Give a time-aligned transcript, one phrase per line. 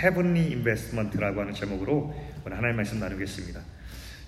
[0.00, 2.14] Heavenly Investment라고 하는 제목으로
[2.44, 3.60] 오늘 하나님 말씀 나누겠습니다.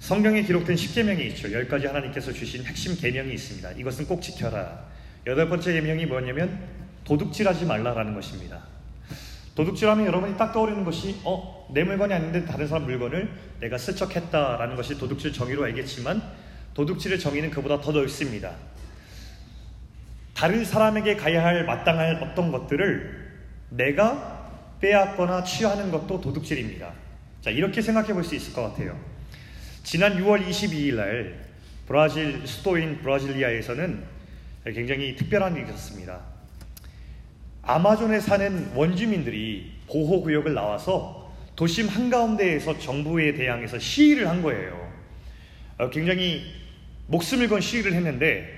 [0.01, 1.49] 성경에 기록된 10계명이 있죠.
[1.49, 3.73] 10가지 하나님께서 주신 핵심 계명이 있습니다.
[3.73, 4.85] 이것은 꼭 지켜라.
[5.27, 6.61] 여덟 번째 계명이 뭐냐면
[7.05, 8.65] 도둑질하지 말라라는 것입니다.
[9.55, 13.31] 도둑질하면 여러분이 딱 떠오르는 것이 어, 내 물건이 아닌데 다른 사람 물건을
[13.61, 16.23] 내가 스척했다라는 것이 도둑질 정의로 알겠지만
[16.75, 18.57] 도둑질의 정의는 그보다 더 넓습니다.
[20.35, 23.23] 다른 사람에게 가야 할 마땅할 어떤 것들을
[23.71, 24.42] 내가
[24.83, 26.93] 빼앗거나 취하는 것도 도둑질입니다.
[27.41, 28.99] 자, 이렇게 생각해 볼 수 있을 것 같아요.
[29.85, 31.45] 지난 6월 22일 날
[31.87, 34.05] 브라질 수도인 브라질리아에서는
[34.75, 36.21] 굉장히 특별한 일이 있었습니다.
[37.63, 44.93] 아마존에 사는 원주민들이 보호구역을 나와서 도심 한가운데에서 정부에 대항해서 시위를 한 거예요.
[45.79, 46.43] 어, 굉장히
[47.07, 48.49] 목숨을 건 시위를 했는데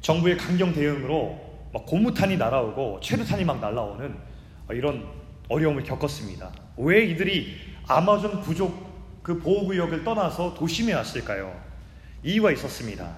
[0.00, 4.14] 정부의 강경 대응으로 막 고무탄이 날아오고 최루탄이 막 날아오는
[4.70, 5.19] 이런
[5.50, 6.50] 어려움을 겪었습니다.
[6.78, 11.60] 왜 이들이 아마존 부족 그 보호구역을 떠나서 도심에 왔을까요?
[12.22, 13.16] 이유가 있었습니다.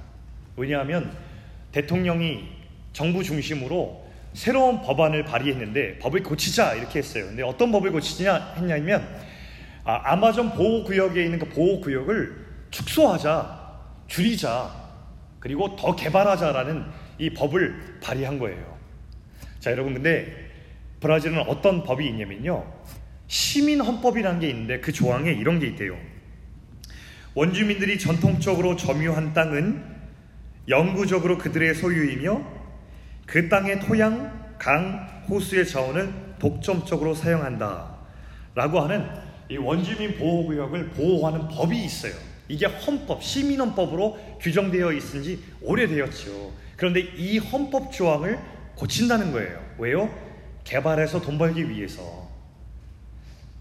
[0.56, 1.16] 왜냐하면
[1.70, 2.48] 대통령이
[2.92, 4.02] 정부 중심으로
[4.33, 7.27] 새로운 법안을 발의했는데 법을 고치자 이렇게 했어요.
[7.27, 9.06] 근데 어떤 법을 고치냐 했냐면
[9.84, 14.70] 아, 마존 보호구역에 있는 그 보호구역을 축소하자, 줄이자,
[15.39, 16.86] 그리고 더 개발하자라는
[17.19, 18.78] 이 법을 발의한 거예요.
[19.58, 20.41] 자, 여러분 근데
[21.03, 22.64] 브라질은 어떤 법이 있냐면요.
[23.27, 25.98] 시민 헌법이라는 게 있는데 그 조항에 이런 게 있대요.
[27.34, 29.84] 원주민들이 전통적으로 점유한 땅은
[30.69, 32.41] 영구적으로 그들의 소유이며
[33.27, 37.97] 그 땅의 토양, 강, 호수의 자원을 독점적으로 사용한다.
[38.55, 39.05] 라고 하는
[39.48, 42.12] 이 원주민 보호구역을 보호하는 법이 있어요.
[42.48, 46.53] 이게 헌법, 시민헌법으로 규정되어 있은 지 오래되었죠.
[46.77, 48.39] 그런데 이 헌법 조항을
[48.77, 49.58] 고친다는 거예요.
[49.78, 50.31] 왜요?
[50.64, 52.30] 개발해서 돈 벌기 위해서.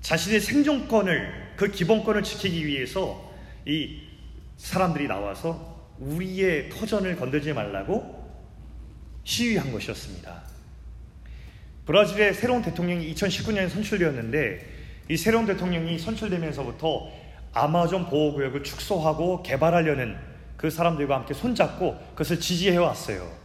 [0.01, 3.31] 자신의 생존권을, 그 기본권을 지키기 위해서
[3.65, 4.01] 이
[4.57, 8.21] 사람들이 나와서 우리의 터전을 건들지 말라고
[9.23, 10.41] 시위한 것이었습니다.
[11.85, 17.11] 브라질의 새로운 대통령이 2019년에 선출되었는데 이 새로운 대통령이 선출되면서부터
[17.53, 20.17] 아마존 보호구역을 축소하고 개발하려는
[20.57, 23.40] 그 사람들과 함께 손잡고 그것을 지지해 왔어요.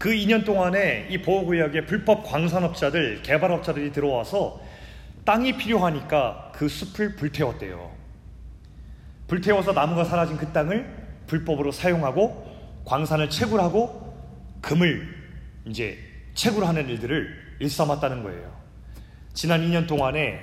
[0.00, 4.58] 그 2년 동안에 이 보호구역에 불법 광산업자들, 개발업자들이 들어와서
[5.26, 7.94] 땅이 필요하니까 그 숲을 불태웠대요.
[9.26, 10.90] 불태워서 나무가 사라진 그 땅을
[11.26, 12.50] 불법으로 사용하고
[12.86, 14.16] 광산을 채굴하고
[14.62, 15.06] 금을
[15.66, 15.98] 이제
[16.32, 18.58] 채굴하는 일들을 일삼았다는 거예요.
[19.34, 20.40] 지난 2년 동안에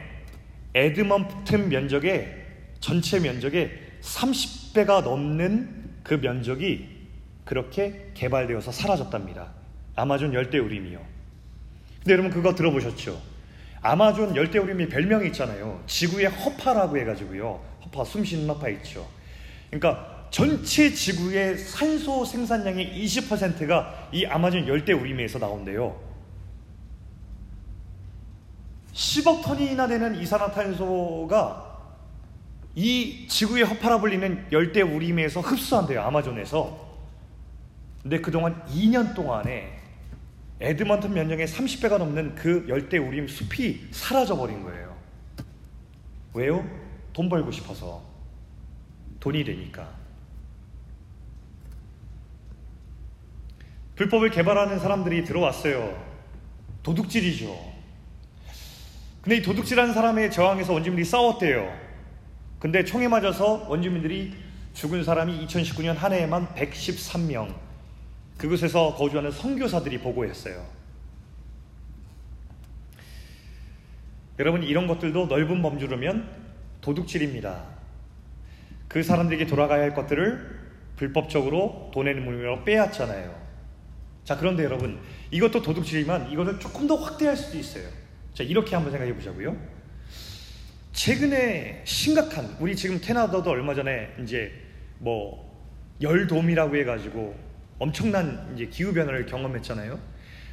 [0.75, 2.45] 에드먼튼 면적의
[2.79, 6.97] 전체 면적의 30배가 넘는 그 면적이
[7.47, 9.47] 그렇게 개발되어서 사라졌답니다.
[9.96, 11.00] 아마존 열대우림이요.
[12.00, 13.19] 근데 여러분 그거 들어보셨죠?
[13.81, 15.81] 아마존 열대우림이 별명이 있잖아요.
[15.88, 17.59] 지구의 허파라고 해가지고요.
[17.86, 19.07] 허파, 숨 쉬는 허파 있죠.
[19.72, 26.00] 그러니까 전체 지구의 산소 생산량의 20%가 이 아마존 열대우림에서 나온대요.
[28.94, 31.68] 10억 톤이나 되는 이산화탄소가
[32.75, 36.02] 이 지구의 허파라 불리는 열대 우림에서 흡수한대요.
[36.02, 36.87] 아마존에서.
[38.02, 39.78] 근데 그동안 2년 동안에
[40.59, 44.97] 에드먼턴 면적의 30배가 넘는 그 열대 우림 숲이 사라져 버린 거예요.
[46.34, 46.68] 왜요?
[47.13, 48.03] 돈 벌고 싶어서.
[49.19, 49.90] 돈이 되니까.
[53.96, 56.06] 불법을 개발하는 사람들이 들어왔어요.
[56.84, 57.74] 도둑질이죠.
[59.22, 61.75] 근데 이 도둑질하는 사람의 저항에서 원주민들이 싸웠대요.
[62.59, 64.36] 근데 총에 맞아서 원주민들이
[64.74, 67.66] 죽은 사람이 2019년 한 해에만 113명.
[68.38, 70.66] 그곳에서 거주하는 선교사들이 보고했어요.
[74.40, 76.30] 여러분 이런 것들도 넓은 범주로면
[76.81, 77.66] 도둑질입니다.
[78.88, 80.58] 그 사람들에게 돌아가야 할 것들을
[80.96, 83.48] 불법적으로 돈의 물로 빼앗잖아요.
[84.24, 85.00] 자 그런데 여러분
[85.31, 87.88] 이것도 도둑질이지만 이것을 조금 더 확대할 수도 있어요.
[88.34, 89.58] 자 이렇게 한번 생각해 보자고요.
[90.94, 94.51] 최근에 심각한 우리 지금 캐나다도 얼마 전에 이제
[95.00, 95.48] 뭐
[96.01, 97.46] 열돔이라고 해가지고
[97.79, 100.00] 엄청난 이제 기후 변화를 경험했잖아요.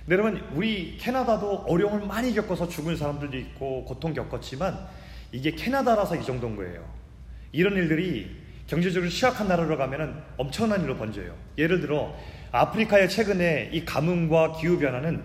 [0.00, 4.87] 근데 여러분 우리 캐나다도 어려움을 많이 겪어서 죽은 사람들도 있고 고통 겪었지만
[5.32, 6.85] 이게 캐나다라서 이 정도인 거예요.
[7.53, 8.37] 이런 일들이
[8.67, 11.35] 경제적으로 취약한 나라로 가면은 엄청난 일로 번져요.
[11.59, 12.15] 예를 들어
[12.53, 15.23] 아프리카의 최근에 이 가뭄과 기후 변화는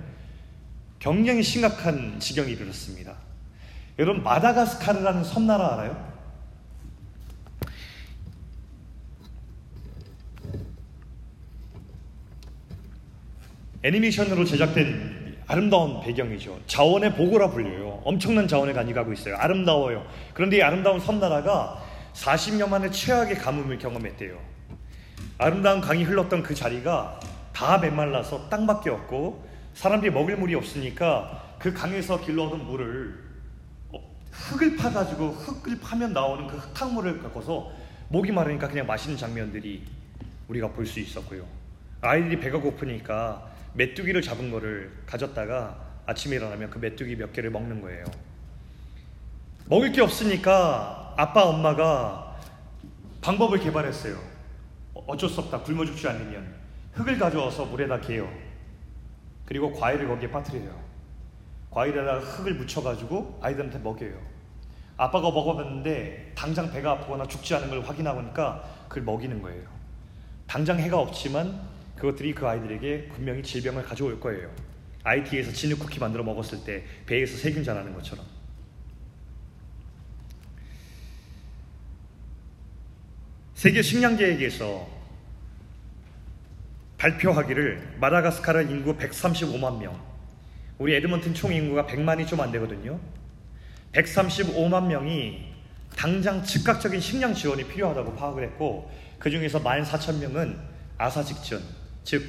[1.00, 3.16] 굉장히 심각한 지경이 이르렀습니다.
[3.98, 6.09] 여러분 마다가스카르라는 섬나라 알아요?
[13.84, 16.60] 애니메이션으로 제작된 아름다운 배경이죠.
[16.68, 18.02] 자원의 보고라 불려요.
[18.04, 19.36] 엄청난 자원을 가져가고 있어요.
[19.38, 20.06] 아름다워요.
[20.34, 21.81] 그런데 이 아름다운 섬나라가
[22.14, 24.38] 40년 만에 최악의 가뭄을 경험했대요.
[25.38, 27.20] 아름다운 강이 흘렀던 그 자리가
[27.54, 33.18] 다 메말라서 땅밖에 없고 사람들이 먹을 물이 없으니까 그 강에서 길러 얻은 물을
[33.92, 34.00] 어,
[34.31, 37.72] 흙을 파가지고 흙을 파면 나오는 그 흙탕물을 갖고서
[38.10, 39.84] 목이 마르니까 그냥 마시는 장면들이
[40.50, 41.44] 우리가 볼 수 있었고요.
[42.02, 48.06] 아이들이 배가 고프니까 메뚜기를 잡은 거를 가졌다가 아침에 일어나면 그 메뚜기 몇 개를 먹는 거예요.
[49.68, 52.39] 먹을 게 없으니까 아빠 엄마가
[53.21, 54.18] 방법을 개발했어요.
[54.95, 55.62] 어, 어쩔 수 없다.
[55.62, 56.56] 굶어 죽지 않으면
[56.94, 58.27] 흙을 가져와서 물에다 개요.
[59.45, 60.80] 그리고 과일을 거기에 빠뜨려요.
[61.71, 64.18] 과일에다가 흙을 묻혀가지고 아이들한테 먹여요.
[64.98, 69.63] 아빠가 먹어봤는데 당장 배가 아프거나 죽지 않은 걸 확인하니까 그걸 먹이는 거예요.
[70.48, 71.62] 당장 해가 없지만
[72.00, 74.50] 그것들이 그 아이들에게 분명히 질병을 가져올 거예요.
[75.04, 78.25] IT에서 진흙 쿠키 만들어 먹었을 때 배에서 세균 자라는 것처럼.
[83.54, 84.88] 세계 식량 계획에서
[86.98, 90.00] 발표하기를 마다가스카르 인구 135만 명,
[90.78, 93.00] 우리 에드먼튼 총 인구가 100만이 좀 안 되거든요.
[93.94, 95.54] 135만 명이
[95.98, 100.57] 당장 즉각적인 식량 지원이 필요하다고 파악을 했고 그 중에서 14,000명은
[100.98, 101.62] 아사 직전,
[102.10, 102.24] 즉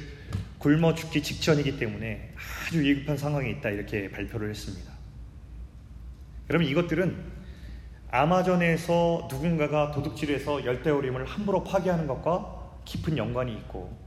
[0.59, 2.35] 굶어 죽기 직전이기 때문에
[2.67, 4.91] 아주 위급한 상황에 있다 이렇게 발표를 했습니다.
[6.47, 7.17] 그러면 이것들은
[8.11, 13.97] 아마존에서 누군가가 도둑질해서 열대우림을 함부로 파괴하는 것과 깊은 연관이 있고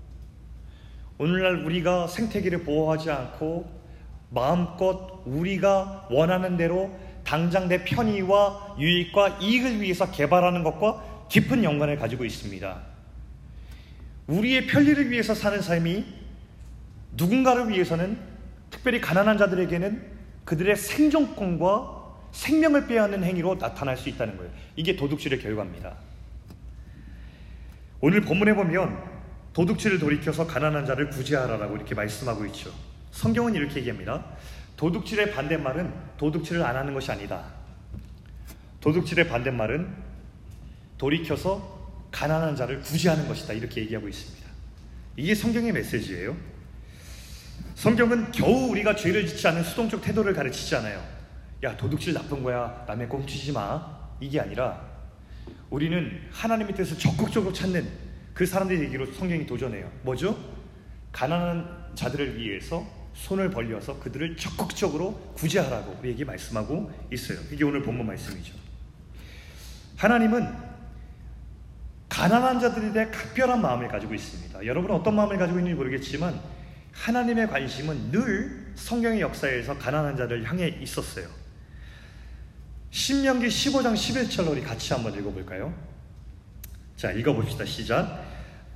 [1.18, 3.68] 오늘날 우리가 생태계를 보호하지 않고
[4.30, 12.24] 마음껏 우리가 원하는 대로 당장 내 편의와 유익과 이익을 위해서 개발하는 것과 깊은 연관을 가지고
[12.24, 12.93] 있습니다.
[14.26, 16.04] 우리의 편리를 위해서 사는 삶이
[17.12, 18.18] 누군가를 위해서는
[18.70, 20.12] 특별히 가난한 자들에게는
[20.44, 24.50] 그들의 생존권과 생명을 빼앗는 행위로 나타날 수 있다는 거예요.
[24.76, 25.94] 이게 도둑질의 결과입니다.
[28.00, 29.02] 오늘 본문에 보면
[29.52, 32.72] 도둑질을 돌이켜서 가난한 자를 구제하라라고 이렇게 말씀하고 있죠.
[33.12, 34.24] 성경은 이렇게 얘기합니다.
[34.76, 37.44] 도둑질의 반대말은 도둑질을 안 하는 것이 아니다.
[38.80, 39.94] 도둑질의 반대말은
[40.98, 41.73] 돌이켜서
[42.14, 43.54] 가난한 자를 구제하는 것이다.
[43.54, 44.48] 이렇게 얘기하고 있습니다.
[45.16, 46.36] 이게 성경의 메시지예요.
[47.74, 51.04] 성경은 겨우 우리가 죄를 짓지 않은 수동적 태도를 가르치지 않아요.
[51.64, 52.84] 야, 도둑질 나쁜 거야.
[52.86, 54.14] 남의 거 훔치지 마.
[54.20, 54.80] 이게 아니라
[55.70, 57.84] 우리는 하나님의 뜻을 적극적으로 찾는
[58.32, 59.90] 그 사람들 얘기로 성경이 도전해요.
[60.02, 60.38] 뭐죠?
[61.10, 67.40] 가난한 자들을 위해서 손을 벌려서 그들을 적극적으로 구제하라고 우리에게 말씀하고 있어요.
[67.50, 68.54] 이게 오늘 본문 말씀이죠.
[69.96, 70.63] 하나님은
[72.14, 74.64] 가난한 자들에 대해 각별한 마음을 가지고 있습니다.
[74.64, 76.38] 여러분은 어떤 마음을 가지고 있는지 모르겠지만
[76.92, 81.26] 하나님의 관심은 늘 성경의 역사에서 가난한 자를 향해 있었어요.
[82.92, 85.74] 신명기 15장 11절 우리 같이 한번 읽어볼까요?
[86.94, 87.64] 자, 읽어봅시다.
[87.64, 88.24] 시작.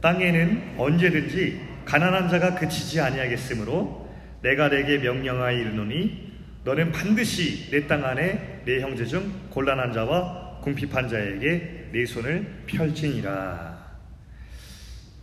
[0.00, 4.12] 땅에는 언제든지 가난한 자가 그치지 아니하겠으므로
[4.42, 6.32] 내가 내게 명령하여 이르노니
[6.64, 13.78] 너는 반드시 내 땅 안에 내 형제 중 곤란한 자와 궁핍한 자에게 내 손을 펼치니라.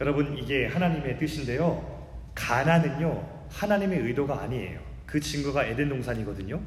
[0.02, 1.94] 여러분 이게 하나님의 뜻인데요.
[2.34, 4.80] 가나는요 하나님의 의도가 아니에요.
[5.06, 6.62] 그 증거가 에덴 동산이거든요.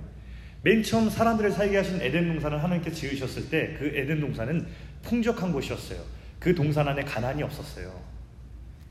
[0.63, 4.67] 맨 처음 사람들을 살게 하신 에덴 동산을 하나님께 지으셨을 때 그 에덴 동산은
[5.03, 6.01] 풍족한 곳이었어요.
[6.39, 7.93] 그 동산 안에 가난이 없었어요.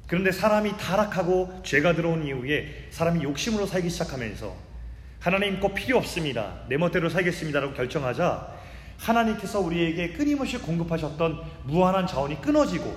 [0.08, 4.55] 그런데 사람이 타락하고 죄가 들어온 이후에 사람이 욕심으로 살기 시작하면서
[5.20, 6.62] 하나님 꼭 필요 없습니다.
[6.70, 8.57] 내 멋대로 살겠습니다라고 결정하자
[8.98, 12.96] 하나님께서 우리에게 끊임없이 공급하셨던 무한한 자원이 끊어지고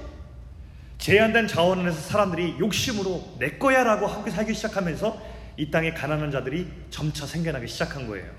[0.98, 5.20] 제한된 자원 에서 사람들이 욕심으로 내 거야 라고 하고 살기 시작하면서
[5.56, 8.30] 이 땅에 가난한 자들이 점차 생겨나기 시작한 거예요.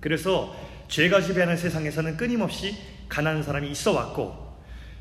[0.00, 0.54] 그래서
[0.88, 2.76] 죄가 지배하는 세상에서는 끊임없이
[3.08, 4.50] 가난한 사람이 있어 왔고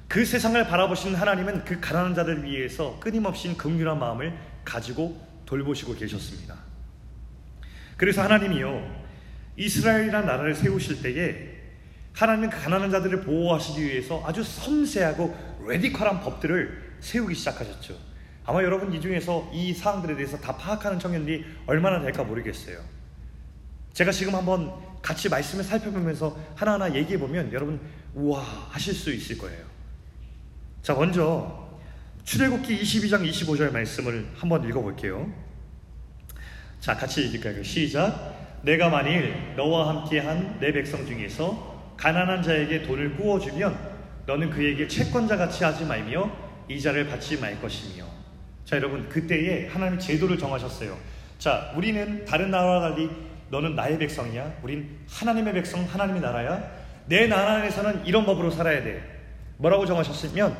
[0.08, 6.56] 그 세상을 바라보시는 하나님은 그 가난한 자들 위해서 끊임없이 긍휼한 마음을 가지고 돌보시고 계셨습니다.
[7.98, 9.08] 그래서 하나님이요
[9.58, 11.49] 이스라엘이라는 나라를 세우실 때에
[12.13, 17.96] 하나님은 그 가난한 자들을 보호하시기 위해서 아주 섬세하고 레디컬한 법들을 세우기 시작하셨죠.
[18.46, 22.80] 아마 여러분 이 중에서 이 사항들에 대해서 다 파악하는 청년들이 얼마나 될까 모르겠어요.
[23.94, 27.80] 제가 지금 한번 같이 말씀을 살펴보면서 하나하나 얘기해 보면 여러분
[28.16, 29.66] 우와 하실 수 있을 거예요.
[30.82, 31.70] 자, 먼저
[32.24, 35.32] 출애굽기 22장 25절 말씀을 한번 읽어 볼게요.
[36.80, 37.63] 자, 같이 읽을까요?
[37.63, 38.60] 시작.
[38.63, 41.69] 내가 만일 너와 함께 한 내 백성 중에서
[42.00, 43.77] 가난한 자에게 돈을 구워주면
[44.25, 46.32] 너는 그에게 채권자 같이 하지 말며
[46.68, 48.06] 이자를 받지 말 것이며
[48.65, 50.98] 자 여러분 그때에 하나님이 제도를 정하셨어요
[51.39, 53.10] 자, 우리는 다른 나라와 달리
[53.50, 54.60] 너는 나의 백성이야.
[54.62, 56.70] 우린 하나님의 백성, 하나님의 나라야.
[57.06, 59.01] 내 나라 안에서는 이런 법으로 살아야 돼.
[59.58, 60.56] 뭐라고 정하셨으면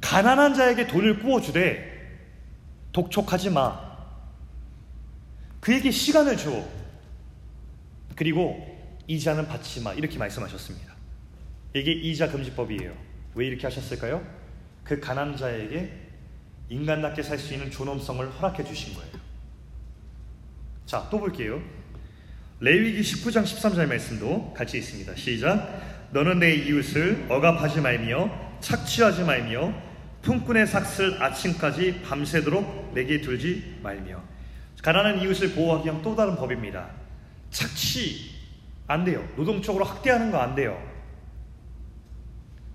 [0.00, 2.18] 가난한 자에게 돈을 구워주되
[2.92, 3.80] 독촉하지 마.
[5.60, 6.64] 그에게 시간을 줘.
[8.16, 8.69] 그리고
[9.10, 9.92] 이자는 받지 마.
[9.92, 10.94] 이렇게 말씀하셨습니다.
[11.74, 12.92] 이게 이자 금지법이에요.
[13.34, 14.24] 왜 이렇게 하셨을까요?
[14.84, 15.92] 그 가난한 자에게
[16.68, 19.10] 인간답게 살 수 있는 존엄성을 허락해 주신 거예요.
[20.86, 21.60] 자, 또 볼게요.
[22.60, 25.16] 레위기 19장 13절 말씀도 같이 있습니다.
[25.16, 26.08] 시작.
[26.12, 29.72] 너는 내 이웃을 억압하지 말며 착취하지 말며
[30.22, 34.22] 품꾼의 삭슬 아침까지 밤새도록 내게 둘지 말며
[34.82, 36.90] 가난한 이웃을 보호하기 위한 또 다른 법입니다.
[37.50, 38.29] 착취
[38.90, 39.26] 안 돼요.
[39.36, 40.80] 노동적으로 학대하는 거 안 돼요.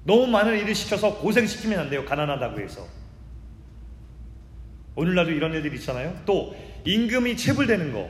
[0.03, 2.05] 너무 많은 일을 시켜서 고생시키면 안 돼요.
[2.05, 2.87] 가난하다고 해서.
[4.95, 6.15] 오늘날도 이런 애들 있잖아요.
[6.25, 6.55] 또
[6.85, 8.09] 임금이 체불되는 거.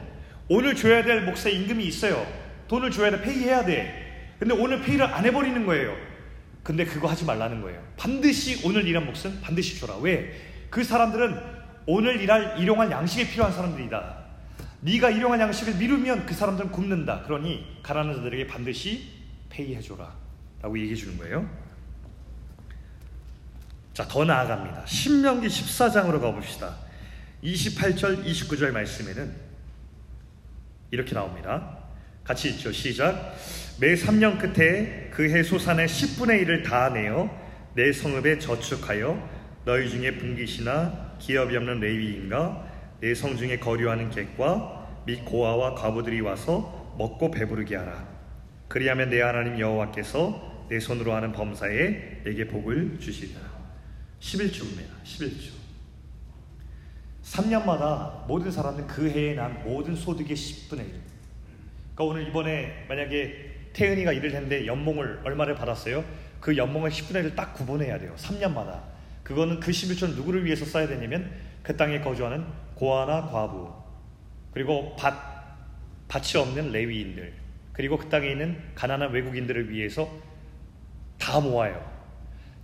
[0.49, 2.25] 오늘 줘야 될 몫에 임금이 있어요.
[2.67, 3.21] 돈을 줘야 돼.
[3.21, 4.35] 페이해야 돼.
[4.37, 5.95] 근데 오늘 페이를 안 해버리는 거예요.
[6.63, 7.81] 근데 그거 하지 말라는 거예요.
[7.97, 9.97] 반드시 오늘 일한 몫은 반드시 줘라.
[9.97, 10.31] 왜?
[10.69, 11.39] 그 사람들은
[11.87, 14.24] 오늘 일할 일용할 양식이 필요한 사람들이다.
[14.85, 17.23] 네가 일용할 양식을 미루면 그 사람들은 굶는다.
[17.23, 19.09] 그러니 가난한 자들에게 반드시
[19.49, 20.13] 페이해줘라.
[20.61, 21.49] 라고 얘기해 주는 거예요.
[23.93, 24.85] 자, 더 나아갑니다.
[24.85, 26.75] 신명기 14장으로 가봅시다.
[27.43, 29.33] 28절, 29절 말씀에는
[30.91, 31.79] 이렇게 나옵니다.
[32.23, 32.71] 같이 읽죠.
[32.71, 33.35] 시작.
[33.79, 37.29] 매 3년 끝에 그 해 소산의 10분의 1을 다 내어
[37.73, 39.29] 내 성읍에 저축하여
[39.65, 42.65] 너희 중에 분깃이나 기업이 없는 레위인가
[43.01, 44.74] 내성 중에 거류하는 객과
[45.05, 48.07] 및 고아와 과부들이 와서 먹고 배부르게 하라.
[48.67, 53.39] 그리하면 내 하나님 여호와께서 내 손으로 하는 범사에 내게 복을 주시리라.
[54.19, 55.03] 11조입니다.
[55.03, 55.53] 11조.
[57.23, 60.85] 3년마다 모든 사람은 그 해에 난 모든 소득의 10분의 1.
[61.95, 66.03] 그러니까 오늘 이번에 만약에 태은이가 일을 했는데 연봉을 얼마를 받았어요?
[66.39, 68.13] 그 연봉을 10분의 1을 딱 구분해야 돼요.
[68.17, 68.81] 3년마다.
[69.23, 71.31] 그거는 그 11조는 누구를 위해서 써야 되냐면
[71.63, 72.45] 그 땅에 거주하는
[72.75, 73.84] 고아나 과부
[74.55, 75.13] 그리고 밭,
[76.07, 77.33] 밭이 없는 레위인들
[77.73, 80.09] 그리고 그 땅에 있는 가난한 외국인들을 위해서
[81.19, 81.93] 다 모아요.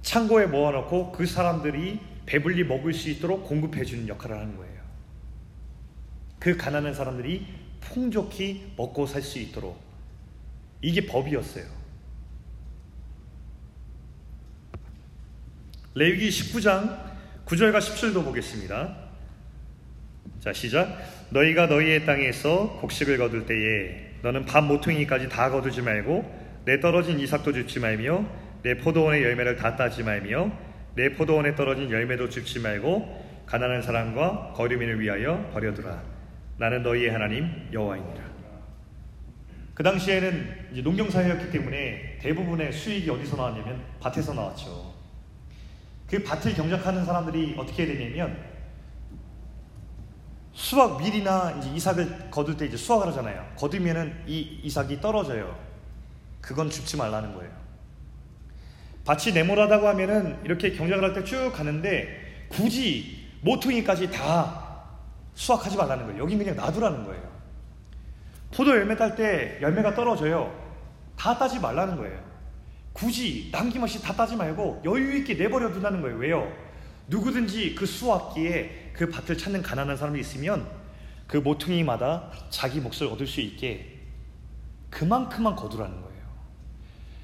[0.02, 4.82] 창고에 모아놓고 그 사람들이 배불리 먹을 수 있도록 공급해주는 역할을 하는 거예요.
[6.40, 7.46] 그 가난한 사람들이
[7.82, 9.78] 풍족히 먹고 살 수 있도록
[10.82, 11.66] 이게 법이었어요.
[15.94, 17.12] 레위기 19장
[17.46, 18.98] 9절과 10절도 보겠습니다.
[20.40, 21.21] 자, 시작.
[21.32, 27.54] 너희가 너희의 땅에서 곡식을 거둘 때에 너는 밥 모퉁이까지 다 거두지 말고 내 떨어진 이삭도
[27.54, 28.26] 줍지 말며
[28.64, 30.52] 내 포도원의 열매를 다 따지 말며
[30.96, 36.04] 내 포도원에 떨어진 열매도 줍지 말고 가난한 사람과 거류민을 위하여 버려두라.
[36.58, 38.32] 나는 너희의 하나님 여호와이니라.
[39.74, 44.94] 그 당시에는 이제 농경 사회였기 때문에 대부분의 수익이 어디서 나왔냐면 밭에서 나왔죠.
[46.08, 48.51] 그 밭을 경작하는 사람들이 어떻게 되냐면
[50.54, 53.46] 수확 밀이나 이제 이삭을 거둘 때 이제 수확을 하잖아요.
[53.58, 55.58] 거두면은 이 이삭이 떨어져요.
[56.42, 57.52] 그건 줍지 말라는 거예요.
[59.06, 64.82] 밭이 네모라다고 하면은 이렇게 경작을 할 때 쭉 가는데 굳이 모퉁이까지 다
[65.34, 66.22] 수확하지 말라는 거예요.
[66.24, 67.32] 여긴 그냥 놔두라는 거예요.
[68.56, 70.54] 포도 열매 딸 때 열매가 떨어져요.
[71.18, 72.20] 다 따지 말라는 거예요.
[72.94, 76.18] 굳이 남김없이 다 따지 말고 여유 있게 내버려 두라는 거예요.
[76.18, 76.52] 왜요?
[77.12, 80.66] 누구든지 그 수확기에 그 밭을 찾는 가난한 사람이 있으면
[81.28, 84.00] 그 모퉁이마다 자기 몫을 얻을 수 있게
[84.90, 86.22] 그만큼만 거두라는 거예요.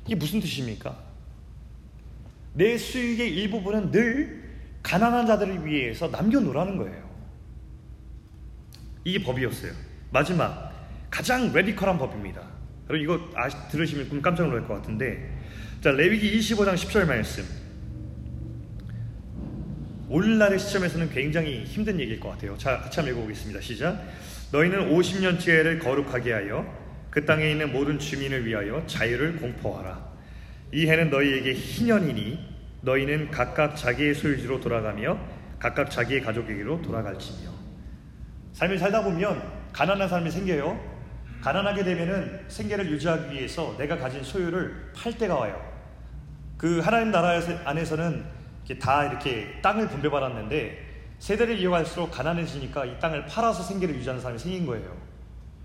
[0.05, 0.97] 이게 무슨 뜻입니까?
[2.53, 4.47] 내 수익의 일부분은 늘
[4.83, 7.07] 가난한 자들을 위해서 남겨놓으라는 거예요.
[9.03, 9.71] 이게 법이었어요.
[10.11, 10.73] 마지막
[11.09, 12.41] 가장 레디컬한 법입니다.
[12.89, 15.37] 여러분 이거 아, 들으시면 깜짝 놀랄 것 같은데
[15.81, 17.66] 자 레위기 25장 10절 말씀
[20.09, 22.57] 오늘날의 시점에서는 굉장히 힘든 얘기일 것 같아요.
[22.57, 23.59] 자 같이 한번 읽어보겠습니다.
[23.59, 24.01] 시작
[24.53, 26.65] 너희는 50년째를 거룩하게 하여
[27.09, 30.07] 그 땅에 있는 모든 주민을 위하여 자유를 공포하라.
[30.71, 32.39] 이 해는 너희에게 희년이니
[32.81, 35.19] 너희는 각각 자기의 소유지로 돌아가며
[35.59, 37.49] 각각 자기의 가족에게로 돌아갈지며
[38.53, 40.97] 삶을 살다 보면 가난한 삶이 생겨요.
[41.41, 45.61] 가난하게 되면은 생계를 유지하기 위해서 내가 가진 소유를 팔 때가 와요.
[46.57, 48.36] 그 하나님 나라 안에서는
[48.67, 50.85] 이렇게 다 이렇게 땅을 분배받았는데
[51.19, 54.95] 세대를 이어갈수록 가난해지니까 이 땅을 팔아서 생계를 유지하는 사람이 생긴 거예요.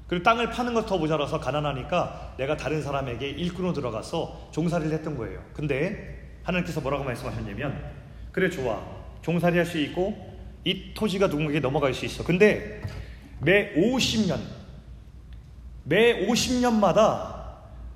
[0.06, 5.42] 그리고 땅을 파는 것더 모자라서 가난하니까 내가 다른 사람에게 일꾼으로 들어가서 종살이를 했던 거예요.
[5.52, 7.82] 근데 하나님께서 뭐라고 말씀하셨냐면
[8.30, 8.80] 그래 좋아
[9.20, 10.30] 종살이 할 수 있고
[10.64, 12.22] 이 토지가 누군가에게 넘어갈 수 있어.
[12.22, 12.80] 근데
[13.40, 14.38] 매 50년,
[15.84, 17.42] 매 50년마다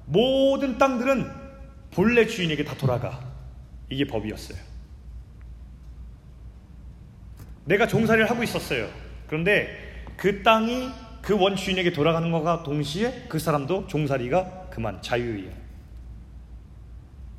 [0.06, 1.30] 모든 땅들은
[1.92, 3.20] 본래 주인에게 다 돌아가.
[3.88, 4.75] 이게 법이었어요.
[7.66, 8.88] 내가 종살이를 하고 있었어요.
[9.26, 9.68] 그런데
[10.16, 10.88] 그 땅이
[11.20, 15.50] 그 원주인에게 돌아가는 것과 동시에 그 사람도 종살이가 그만 자유예요.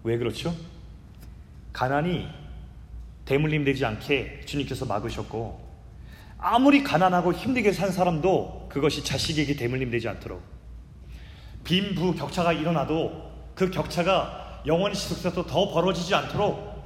[0.03, 0.53] 왜 그렇죠?
[1.71, 2.27] 가난이
[3.25, 5.65] 대물림 되지 않게 주님께서 막으셨고
[6.37, 10.41] 아무리 가난하고 힘들게 산 사람도 그것이 자식에게 대물림 되지 않도록
[11.63, 16.77] 빈부 격차가 일어나도 그 격차가 영원히 지속돼서 더 벌어지지 않도록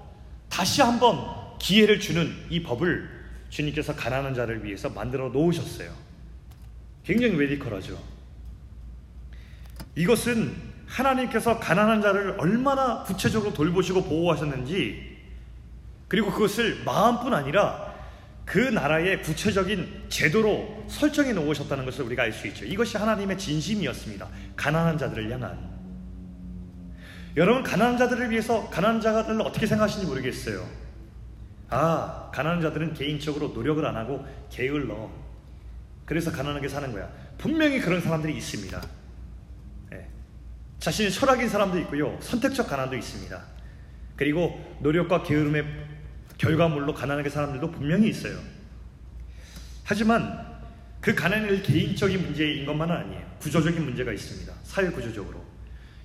[0.49, 1.19] 다시 한번
[1.59, 3.20] 기회를 주는 이 법을
[3.51, 5.91] 주님께서 가난한 자를 위해서 만들어 놓으셨어요.
[7.03, 8.01] 굉장히 레디컬하죠.
[9.95, 10.55] 이것은
[10.87, 15.17] 하나님께서 가난한 자를 얼마나 구체적으로 돌보시고 보호하셨는지
[16.07, 17.91] 그리고 그것을 마음뿐 아니라
[18.45, 22.65] 그 나라의 구체적인 제도로 설정해 놓으셨다는 것을 우리가 알 수 있죠.
[22.65, 24.27] 이것이 하나님의 진심이었습니다.
[24.55, 25.71] 가난한 자들을 향한.
[27.37, 30.65] 여러분 가난한 자들을 위해서 가난한 자들을 어떻게 생각하시는지 모르겠어요.
[31.71, 35.09] 아, 가난한 자들은 개인적으로 노력을 안 하고 게을러.
[36.05, 37.09] 그래서 가난하게 사는 거야.
[37.37, 38.81] 분명히 그런 사람들이 있습니다.
[39.89, 40.07] 네.
[40.79, 42.17] 자신의 철학인 사람도 있고요.
[42.19, 43.41] 선택적 가난도 있습니다.
[44.17, 45.65] 그리고 노력과 게으름의
[46.37, 48.37] 결과물로 가난하게 사람들도 분명히 있어요.
[49.85, 50.45] 하지만
[50.99, 53.21] 그 가난은 개인적인 문제인 것만은 아니에요.
[53.39, 54.53] 구조적인 문제가 있습니다.
[54.63, 55.41] 사회 구조적으로.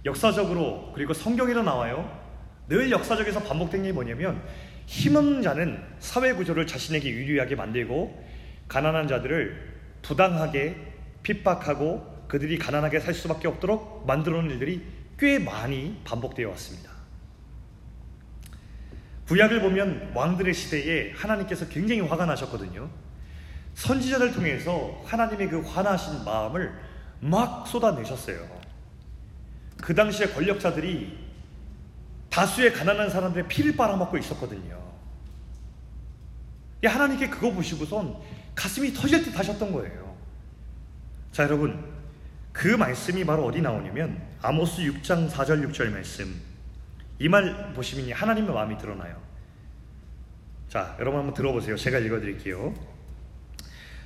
[0.05, 2.25] 역사적으로 그리고 성경에도 나와요.
[2.69, 4.43] 늘 역사적에서 반복된 게 뭐냐면
[4.87, 8.25] 힘없는 자는 사회 구조를 자신에게 유리하게 만들고
[8.69, 10.77] 가난한 자들을 부당하게
[11.23, 14.87] 핍박하고 그들이 가난하게 살 수밖에 없도록 만들어 놓은 일들이
[15.19, 16.91] 꽤 많이 반복되어 왔습니다.
[19.27, 22.89] 구약을 보면 왕들의 시대에 하나님께서 굉장히 화가 나셨거든요.
[23.75, 26.73] 선지자를 통해서 하나님의 그 화나신 마음을
[27.21, 28.39] 막 쏟아내셨어요.
[29.83, 31.26] 그 당시에 권력자들이
[32.37, 34.79] 다수의 가난한 사람들의 피를 빨아먹고 있었거든요.
[36.85, 38.15] 하나님께 그거 보시고선
[38.55, 40.15] 가슴이 터질 듯 하셨던 거예요.
[41.33, 41.97] 자, 여러분.
[42.53, 46.39] 그 말씀이 바로 어디 나오냐면 아모스 6장 4절 6절 말씀.
[47.19, 49.19] 이 말 보시면 하나님의 마음이 드러나요.
[50.69, 51.77] 자, 여러분 한번 들어보세요.
[51.77, 52.75] 제가 읽어 드릴게요.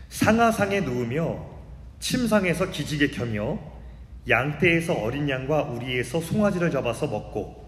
[0.09, 1.51] 상하상에 누우며
[1.99, 3.59] 침상에서 기지개 켜며
[4.29, 7.60] 양떼에서 어린 양과 우리에서 송아지를 잡아서 먹고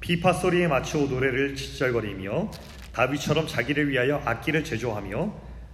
[0.00, 2.50] 비파 소리에 맞추어 노래를 지절거리며
[2.92, 5.32] 다윗처럼 자기를 위하여 악기를 제조하며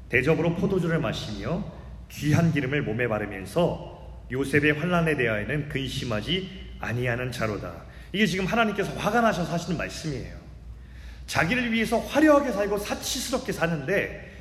[0.08, 1.64] 대접으로 포도주를 마시며
[2.10, 6.48] 귀한 기름을 몸에 바르면서 요셉의 환란에 대하여는 근심하지
[6.80, 7.84] 아니하는 자로다.
[8.12, 10.36] 이게 지금 하나님께서 화가 나셔서 하시는 말씀이에요.
[11.26, 14.32] 자기를 위해서 화려하게 살고 사치스럽게 사는데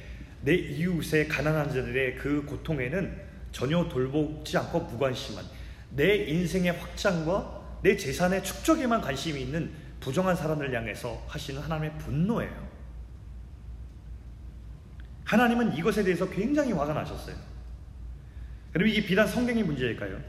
[0.41, 3.17] 내 이웃의 가난한 자들의 그 고통에는
[3.51, 5.45] 전혀 돌보지 않고 무관심한
[5.91, 9.69] 내 인생의 확장과 내 재산의 축적에만 관심이 있는
[9.99, 12.73] 부정한 사람을 향해서 하시는 하나님의 분노예요.
[15.25, 17.35] 하나님은 이것에 대해서 굉장히 화가 나셨어요.
[18.71, 20.19] 그럼 이게 비단 성경의 문제일까요?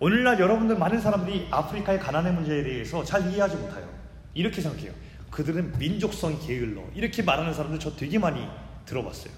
[0.00, 3.88] 오늘날 여러분들 많은 사람들이 아프리카의 가난의 문제에 대해서 잘 이해하지 못해요.
[4.34, 4.92] 이렇게 생각해요.
[5.30, 6.82] 그들은 민족성 게을러.
[6.94, 8.48] 이렇게 말하는 사람들 저 되게 많이
[8.86, 9.32] 들어봤어요.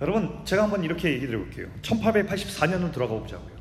[0.00, 1.68] 여러분, 제가 한번 이렇게 얘기 드려볼게요.
[1.82, 3.59] 1884년으로 들어가 보자고요.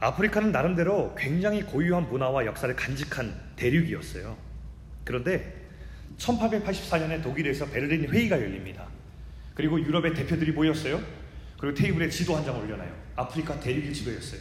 [0.00, 4.36] 아프리카는 나름대로 굉장히 고유한 문화와 역사를 간직한 대륙이었어요.
[5.04, 5.68] 그런데
[6.16, 8.86] 1884년에 독일에서 베를린 회의가 열립니다.
[9.54, 11.00] 그리고 유럽의 대표들이 모였어요.
[11.58, 12.90] 그리고 테이블에 지도 한 장 올려놔요.
[13.16, 14.40] 아프리카 대륙의 지도였어요.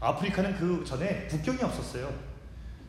[0.00, 2.12] 아프리카는 그 전에 국경이 없었어요.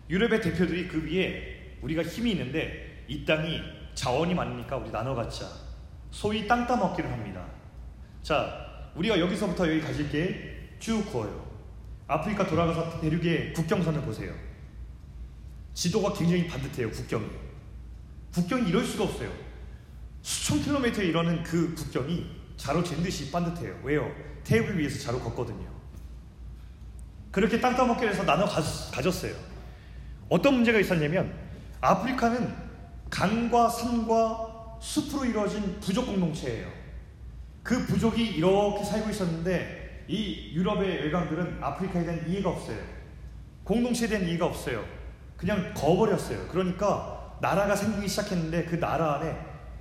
[0.10, 3.62] 유럽의 대표들이 그 위에 우리가 힘이 있는데 이 땅이
[3.96, 5.48] 자원이 많으니까 우리 나눠 갖자.
[6.12, 7.46] 소위 땅 따먹기를 합니다.
[8.22, 11.49] 자, 우리가 여기서부터 여기 가질 게쭉 구워요.
[12.10, 14.34] 아프리카 돌아가서 대륙의 국경선을 보세요.
[15.76, 17.28] 지도가 굉장히 반듯해요, 국경이.
[18.34, 19.32] 국경이 이럴 수가 없어요.
[20.24, 22.26] 수천 킬로미터에 이르는 그 국경이
[22.58, 23.82] 자로 잰 듯이 반듯해요.
[23.84, 24.12] 왜요?
[24.44, 25.70] 테이블 위에서 자로 걷거든요.
[27.30, 28.60] 그렇게 땅 따먹기를 해서 나눠 가,
[28.92, 29.36] 가졌어요.
[30.30, 31.32] 어떤 문제가 있었냐면
[31.80, 32.56] 아프리카는
[33.12, 36.68] 강과 산과 숲으로 이루어진 부족 공동체예요.
[37.62, 39.79] 그 부족이 이렇게 살고 있었는데
[40.10, 42.80] 이 유럽의 외곽들은 아프리카에 대한 이해가 없어요.
[43.64, 44.84] 공동체에 대한 이해가 없어요.
[45.38, 46.48] 그냥 거버렸어요.
[46.48, 49.38] 그러니까 나라가 생기기 시작했는데 그 나라 안에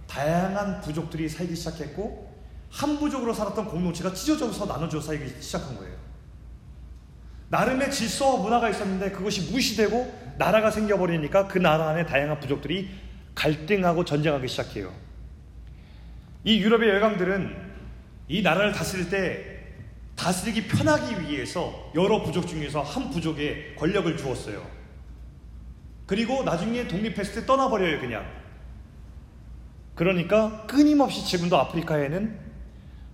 [0.07, 2.29] 다양한 부족들이 살기 시작했고
[2.71, 5.97] 한 부족으로 살았던 공동체가 찢어져서 나눠져 살기 시작한 거예요.
[7.49, 12.91] 나름의 질서와 문화가 있었는데 그것이 무시되고 나라가 생겨버리니까 그 나라 안에 다양한 부족들이
[13.35, 14.93] 갈등하고 전쟁하기 시작해요.
[16.45, 17.69] 이 유럽의 열강들은
[18.29, 19.58] 이 나라를 다스릴 때
[20.19, 24.67] 다스리기 편하기 위해서 여러 부족 중에서 한 부족에 권력을 주었어요.
[26.07, 28.27] 그리고 나중에 독립했을 때 떠나버려요, 그냥.
[29.95, 32.39] 그러니까 끊임없이 지금도 아프리카에는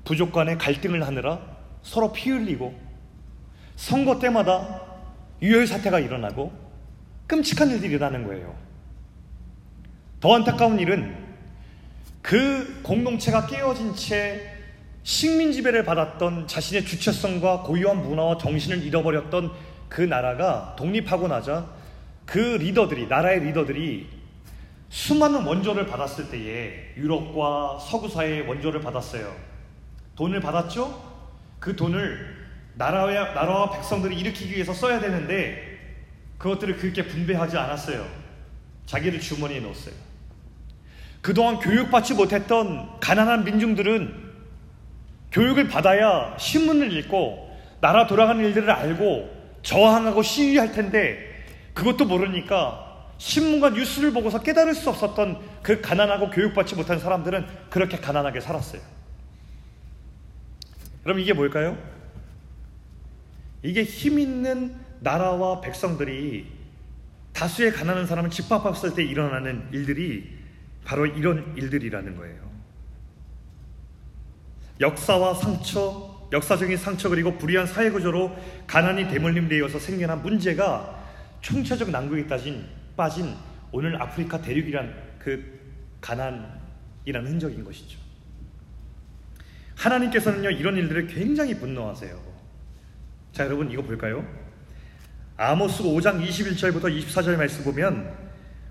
[0.04, 1.40] 부족 간의 갈등을 하느라
[1.82, 2.78] 서로 피 흘리고
[3.76, 4.82] 선거 때마다
[5.42, 6.52] 유혈 사태가 일어나고
[7.26, 8.54] 끔찍한 일들이 일어나는 거예요.
[10.20, 11.22] 더 안타까운 일은
[12.22, 14.53] 그 공동체가 깨어진 채
[15.04, 19.52] 식민 지배를 받았던 자신의 주체성과 고유한 문화와 정신을 잃어버렸던
[19.90, 21.66] 그 나라가 독립하고 나자
[22.24, 24.08] 그 리더들이 나라의 리더들이
[24.88, 29.30] 수많은 원조를 받았을 때에 유럽과 서구 사회의 원조를 받았어요.
[30.16, 31.12] 돈을 받았죠?
[31.60, 35.98] 그 돈을 나라와, 나라와 백성들을 일으키기 위해서 써야 되는데
[36.38, 38.06] 그것들을 그렇게 분배하지 않았어요.
[38.86, 39.94] 자기들 주머니에 넣었어요.
[41.20, 44.23] 그동안 교육받지 못했던 가난한 민중들은
[45.34, 51.44] 교육을 받아야 신문을 읽고 나라 돌아가는 일들을 알고 저항하고 시위할 텐데
[51.74, 58.40] 그것도 모르니까 신문과 뉴스를 보고서 깨달을 수 없었던 그 가난하고 교육받지 못한 사람들은 그렇게 가난하게
[58.40, 58.80] 살았어요.
[61.02, 61.76] 그럼 이게 뭘까요?
[63.62, 66.46] 이게 힘 있는 나라와 백성들이
[67.32, 70.38] 다수의 가난한 사람을 집합했을 때 일어나는 일들이
[70.84, 72.53] 바로 이런 일들이라는 거예요.
[74.80, 81.02] 역사와 상처, 역사적인 상처 그리고 불의한 사회 구조로 가난이 대물림되어서 생겨난 문제가
[81.40, 82.64] 총체적 난국에 따진
[82.96, 83.34] 빠진
[83.70, 85.60] 오늘 아프리카 대륙이란 그
[86.00, 87.98] 가난이라는 흔적인 것이죠.
[89.76, 92.18] 하나님께서는요 이런 일들을 굉장히 분노하세요.
[93.32, 94.24] 자 여러분 이거 볼까요?
[95.36, 98.14] 아모스 5장 21절부터 24절 말씀 보면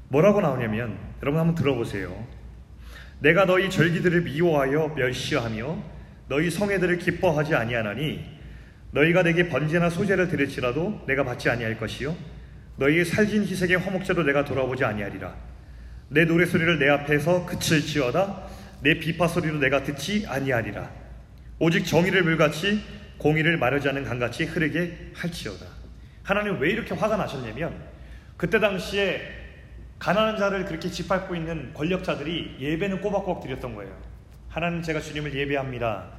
[0.07, 2.25] 뭐라고 나오냐면 여러분 한번 들어보세요.
[3.23, 5.81] 내가 너희 절기들을 미워하여 멸시하며
[6.27, 8.21] 너희 성애들을 기뻐하지 아니하나니
[8.91, 12.17] 너희가 내게 번제나 소제를 드릴지라도 내가 받지 아니할 것이요
[12.75, 15.33] 너희의 살진 희생의 화목제도 내가 돌아보지 아니하리라.
[16.09, 18.43] 내 노래소리를 내 앞에서 그칠지어다
[18.81, 20.91] 내 비파 소리로 내가 듣지 아니하리라.
[21.59, 22.83] 오직 정의를 물같이
[23.19, 25.65] 공의를 마르지 않은 강같이 흐르게 할지어다.
[26.23, 27.73] 하나님 왜 이렇게 화가 나셨냐면
[28.35, 29.42] 그때 당시에
[30.03, 33.97] 가난한 자를 그렇게 짓밟고 있는 권력자들이 예배는 꼬박꼬박 드렸던 거예요
[34.49, 36.11] 하나님 제가 주님을 예배합니다.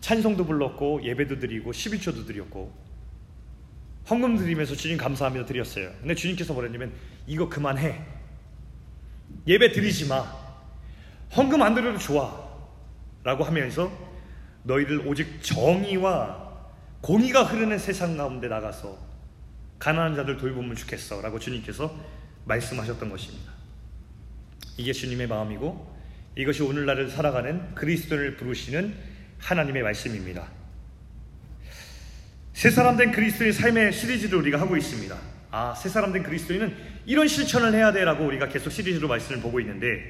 [0.00, 2.72] 찬송도 불렀고 예배도 드리고 11조도 드렸고
[4.08, 5.90] 헌금 드리면서 주님 감사합니다 드렸어요.
[5.98, 6.92] 근데 주님께서 뭐랬냐면
[7.26, 8.00] 이거 그만해.
[9.48, 10.24] 예배 드리지 마.
[11.36, 12.32] 헌금 안 드려도 좋아.
[13.24, 13.90] 라고 하면서
[14.62, 16.52] 너희들 오직 정의와
[17.00, 18.96] 공의가 흐르는 세상 가운데 나가서
[19.80, 21.20] 가난한 자들 돌보면 좋겠어.
[21.20, 21.92] 라고 주님께서
[22.44, 23.52] 말씀하셨던 것입니다.
[24.76, 25.94] 이게 주님의 마음이고
[26.36, 28.94] 이것이 오늘날을 살아가는 그리스도를 부르시는
[29.38, 30.48] 하나님의 말씀입니다.
[32.52, 35.16] 새 사람 된 그리스도의 삶의 시리즈를 우리가 하고 있습니다.
[35.50, 36.74] 아, 새 사람 된 그리스도인은
[37.06, 40.02] 이런 실천을 해야 돼라고 우리가 계속 시리즈로 말씀을 보고 있는데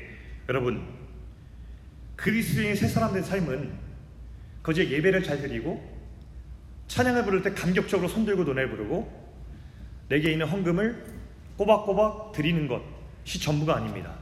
[0.49, 0.87] 여러분
[2.17, 3.73] 그리스도인의 새 사람 된 삶은
[4.63, 5.93] 거기에 예배를 잘 드리고
[6.89, 9.25] 찬양을 부를 때 감격적으로 손들고 노래 부르고
[10.09, 11.14] 내게 있는 헌금을
[11.57, 14.15] 꼬박꼬박 드리는 것이 전부가 아닙니다.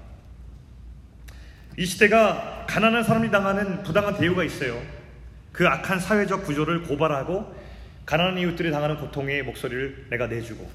[1.78, 4.80] 이 시대가 가난한 사람이 당하는 부당한 대우가 있어요.
[5.52, 7.54] 그 악한 사회적 구조를 고발하고
[8.04, 10.70] 가난한 이웃들이 당하는 고통의 목소리를 내가 내주고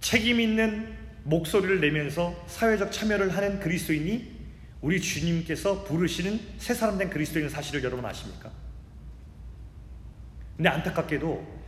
[0.00, 4.42] 책임 있는 목소리를 내면서 사회적 참여를 하는 그리스도인이
[4.80, 8.50] 우리 주님께서 부르시는 새 사람 된 그리스도인 사실을 여러분 아십니까?
[10.56, 11.61] 근데 안타깝게도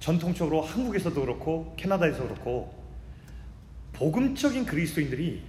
[0.00, 2.74] 전통적으로 한국에서도 그렇고 캐나다에서 그렇고
[3.92, 5.42] 복음적인 그리스도인들이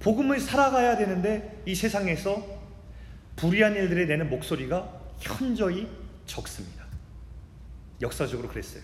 [0.00, 2.44] 복음을 살아가야 되는데 이 세상에서
[3.36, 5.88] 불의한 일들에 내는 목소리가 현저히
[6.26, 6.84] 적습니다.
[8.00, 8.82] 역사적으로 그랬어요.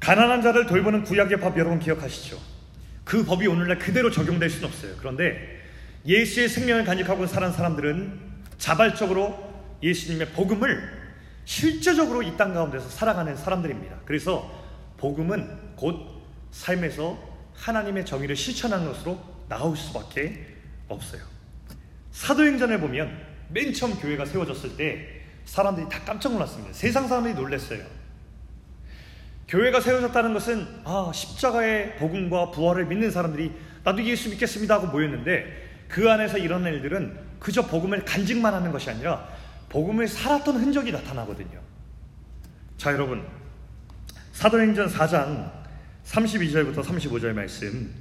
[0.00, 2.36] 가난한 자를 돌보는 구약의 법 여러분 기억하시죠?
[3.04, 4.96] 그 법이 오늘날 그대로 적용될 수는 없어요.
[4.98, 5.59] 그런데
[6.06, 8.20] 예수의 생명을 간직하고 살은 사람들은
[8.58, 9.50] 자발적으로
[9.82, 11.00] 예수님의 복음을
[11.44, 14.00] 실제적으로 이 땅 가운데서 살아가는 사람들입니다.
[14.04, 14.50] 그래서
[14.98, 15.96] 복음은 곧
[16.50, 17.18] 삶에서
[17.54, 20.46] 하나님의 정의를 실천하는 것으로 나올 수밖에
[20.88, 21.22] 없어요.
[22.12, 26.72] 사도행전을 보면 맨 처음 교회가 세워졌을 때 사람들이 다 깜짝 놀랐습니다.
[26.72, 27.82] 세상 사람들이 놀랐어요.
[29.48, 36.08] 교회가 세워졌다는 것은 아 십자가의 복음과 부활을 믿는 사람들이 나도 예수 믿겠습니다 하고 모였는데 그
[36.08, 39.28] 안에서 일어난 일들은 그저 복음을 간직만 하는 것이 아니라
[39.68, 41.60] 복음을 살았던 흔적이 나타나거든요.
[42.78, 43.26] 자, 여러분.
[44.32, 45.50] 사도행전 4장
[46.04, 47.92] 32절부터 35절 말씀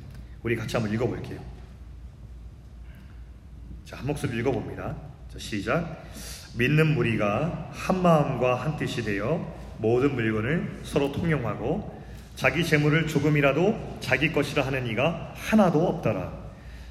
[0.43, 1.39] 우리 같이 한번 읽어볼게요.
[3.86, 4.95] 자, 한 목소리 읽어봅니다.
[5.34, 6.04] 자, 시작.
[6.56, 11.99] 믿는 무리가 한 마음과 한 뜻이 되어 모든 물건을 서로 통용하고
[12.36, 16.48] 자기 재물을 조금이라도 자기 것이라 하는 이가 하나도 없더라.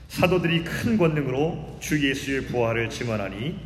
[0.08, 3.58] 사도들이 큰 권능으로 주 예수의 부활을 증언하니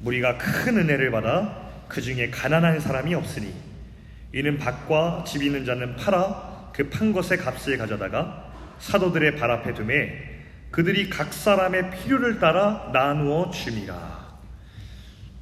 [0.00, 3.52] 무리가 큰 은혜를 받아 그 중에 가난한 사람이 없으니
[4.32, 10.12] 이는 밭과 집 있는 자는 팔아 그 판 것의 값을 가져다가 사도들의 발 앞에 두매
[10.70, 14.18] 그들이 각 사람의 필요를 따라 나누어 줍니다.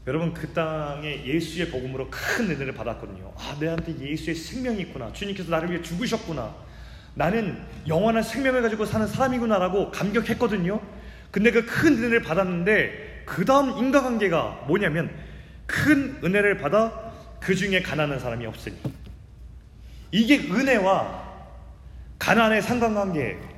[0.07, 3.35] 여러분 그 땅에 예수의 복음으로 큰 은혜를 받았거든요.
[3.37, 5.13] 아 내한테 예수의 생명이 있구나.
[5.13, 6.55] 주님께서 나를 위해 죽으셨구나.
[7.17, 10.81] 나는 영원한 생명을 가지고 사는 사람이구나라고 감격했거든요.
[11.31, 15.11] 근데 그 큰 은혜를 받았는데 그 다음 인과관계가 뭐냐면
[15.67, 18.77] 큰 은혜를 받아 그 중에 가난한 사람이 없으니
[20.13, 21.25] 이게 은혜와
[22.19, 23.57] 가난의 상관관계예요.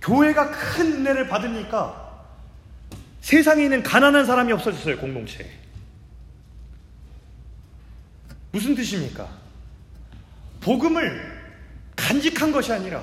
[0.00, 2.24] 교회가 큰 은혜를 받으니까
[3.20, 5.46] 세상에 있는 가난한 사람이 없어졌어요, 공동체에.
[8.50, 9.28] 무슨 뜻입니까?
[10.62, 11.29] 복음을
[12.00, 13.02] 간직한 것이 아니라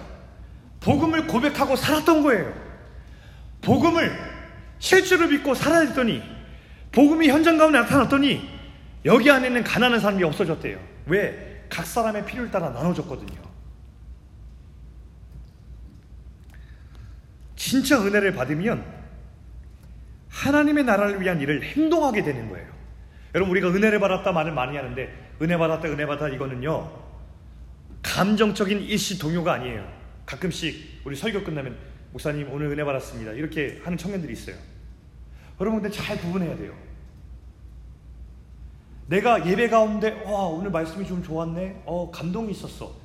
[0.79, 2.53] 복음을 고백하고 살았던 거예요.
[3.62, 4.12] 복음을
[4.79, 6.23] 실제로 믿고 살아냈더니
[6.91, 8.57] 복음이 현장 가운데 나타났더니
[9.05, 10.79] 여기 안에는 가난한 사람이 없어졌대요.
[11.05, 11.65] 왜?
[11.69, 13.47] 각 사람의 필요를 따라 나눠줬거든요.
[17.55, 18.83] 진짜 은혜를 받으면
[20.29, 22.67] 하나님의 나라를 위한 일을 행동하게 되는 거예요.
[23.36, 27.07] 여러분 우리가 은혜를 받았다 말을 많이 하는데 은혜 받았다 은혜 받았다 이거는요
[28.01, 29.88] 감정적인 일시 동요가 아니에요.
[30.25, 31.77] 가끔씩 우리 설교 끝나면
[32.12, 34.55] 목사님 오늘 은혜 받았습니다 이렇게 하는 청년들이 있어요.
[35.60, 36.73] 여러분 근데 잘 구분해야 돼요.
[39.07, 41.83] 내가 예배 가운데 와 오늘 말씀이 좀 좋았네.
[41.86, 42.95] 어 감동이 있었어.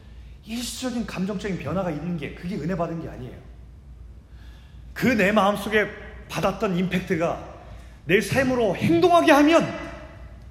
[0.44, 3.36] 일시적인 감정적인 변화가 있는 게 그게 은혜 받은 게 아니에요.
[4.92, 5.88] 그 내 마음속에
[6.28, 7.52] 받았던 임팩트가
[8.06, 9.92] 내 삶으로 행동하게 하면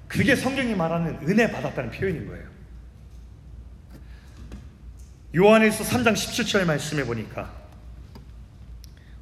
[0.08, 2.51] 그게 성경이 말하는 은혜 받았다는 표현인 거예요.
[5.34, 7.50] 요한일서 3장 17절 말씀해 보니까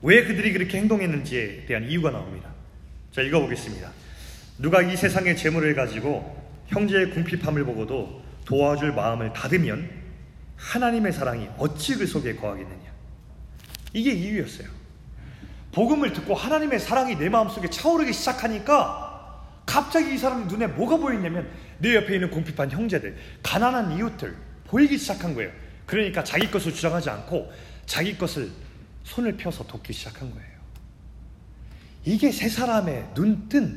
[0.03, 2.51] 왜 그들이 그렇게 행동했는지에 대한 이유가 나옵니다.
[3.13, 3.93] 자, 읽어보겠습니다.
[4.59, 9.89] 누가 이 세상의 재물을 가지고 형제의 궁핍함을 보고도 도와줄 마음을 닫으면
[10.57, 12.91] 하나님의 사랑이 어찌 그 속에 거하겠느냐.
[13.93, 14.69] 이게 이유였어요.
[15.73, 21.95] 복음을 듣고 하나님의 사랑이 내 마음속에 차오르기 시작하니까 갑자기 이 사람 눈에 뭐가 보이냐면 내
[21.95, 24.35] 옆에 있는 궁핍한 형제들, 가난한 이웃들
[24.67, 25.53] 보이기 시작한 거예요.
[25.91, 27.51] 그러니까 자기 것을 주장하지 않고
[27.85, 28.49] 자기 것을
[29.03, 30.61] 손을 펴서 돕기 시작한 거예요.
[32.05, 33.77] 이게 세 사람의 눈 뜬,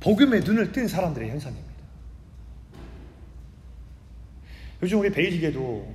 [0.00, 1.72] 복음의 눈을 뜬 사람들의 현상입니다.
[4.82, 5.94] 요즘 우리 베이직에도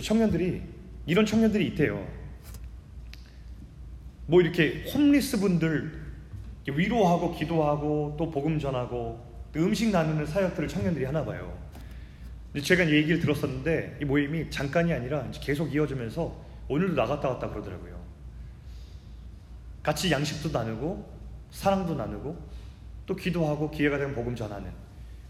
[0.00, 0.62] 청년들이,
[1.06, 2.06] 이런 청년들이 있대요.
[4.26, 6.00] 뭐 이렇게 홈리스 분들
[6.68, 11.61] 위로하고 기도하고 또 복음 전하고 음식 나누는 사역들을 청년들이 하나 봐요.
[12.60, 16.34] 제가 얘기를 들었었는데 이 모임이 잠깐이 아니라 계속 이어지면서
[16.68, 18.00] 오늘도 나갔다 왔다 그러더라고요.
[19.82, 21.10] 같이 양식도 나누고
[21.50, 22.36] 사랑도 나누고
[23.06, 24.70] 또 기도하고 기회가 되면 복음 전하는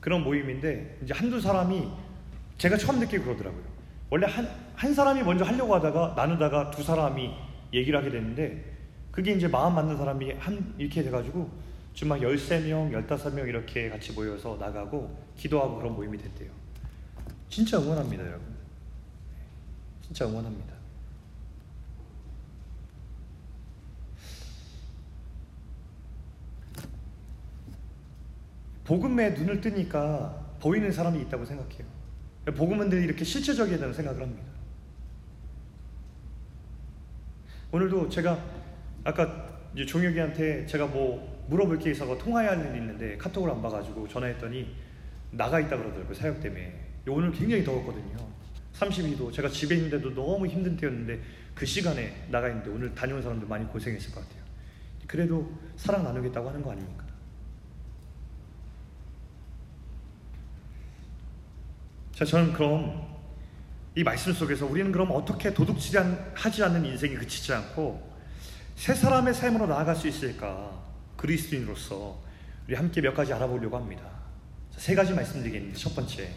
[0.01, 1.89] 그런 모임인데 이제 한두 사람이
[2.59, 3.63] 제가 처음 듣기 그러더라고요.
[4.11, 7.31] 원래 한, 한 사람이 먼저 하려고 하다가 나누다가 두 사람이
[7.73, 8.73] 얘기를 하게 됐는데
[9.11, 11.51] 그게 이제 마음 맞는 사람이 한 이렇게 돼가지고
[11.95, 16.62] 지금 막 13명, 15명 이렇게 같이 모여서 나가고 기도하고 그런 모임이 됐대요.
[17.53, 18.47] 진짜 응원합니다, 여러분.
[20.01, 20.73] 진짜 응원합니다.
[28.85, 31.87] 복음에 눈을 뜨니까 보이는 사람이 있다고 생각해요.
[32.57, 34.45] 복음은들이 이렇게 실체적이라는 생각을 합니다.
[37.71, 38.43] 오늘도 제가
[39.05, 44.75] 아까 종혁이한테 제가 뭐 물어볼 게 있어서 통화해야 할 일이 있는데 카톡을 안 봐가지고 전화했더니
[45.33, 48.17] 나가 있다 그러더라고요 사역 때문에 오늘 굉장히 더웠거든요
[48.75, 51.21] 32도 제가 집에 있는데도 너무 힘든 때였는데
[51.55, 54.43] 그 시간에 나가 있는데 오늘 다녀온 사람들 많이 고생했을 것 같아요
[55.07, 57.05] 그래도 사랑 나누겠다고 하는 거 아닙니까?
[62.15, 63.13] 자 저는 그럼
[63.95, 68.13] 이 말씀 속에서 우리는 그럼 어떻게 도둑질하지 않는 인생이 그치지 않고
[68.77, 70.83] 새 사람의 삶으로 나아갈 수 있을까?
[71.17, 72.19] 그리스도인으로서
[72.67, 74.03] 우리 함께 몇 가지 알아보려고 합니다.
[74.77, 76.31] 세 가지 말씀드리겠는데 첫 번째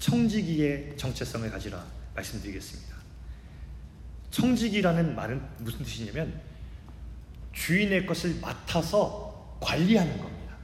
[0.00, 1.84] 청지기의 정체성을 가지라
[2.16, 2.96] 말씀드리겠습니다.
[4.30, 6.40] 청지기라는 말은 무슨 뜻이냐면
[7.52, 10.56] 주인의 것을 맡아서 관리하는 겁니다.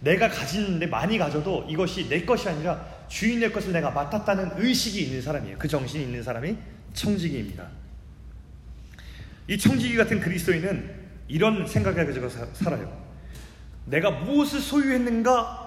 [0.00, 5.58] 내가 가지는데 많이 가져도 이것이 내 것이 아니라 주인의 것을 내가 맡았다는 의식이 있는 사람이에요.
[5.58, 6.56] 그 정신이 있는 사람이
[6.92, 7.68] 청지기입니다.
[9.48, 13.04] 이 청지기 같은 그리스도인은 이런 생각을 가지고 살아요.
[13.86, 15.65] 내가 무엇을 소유했는가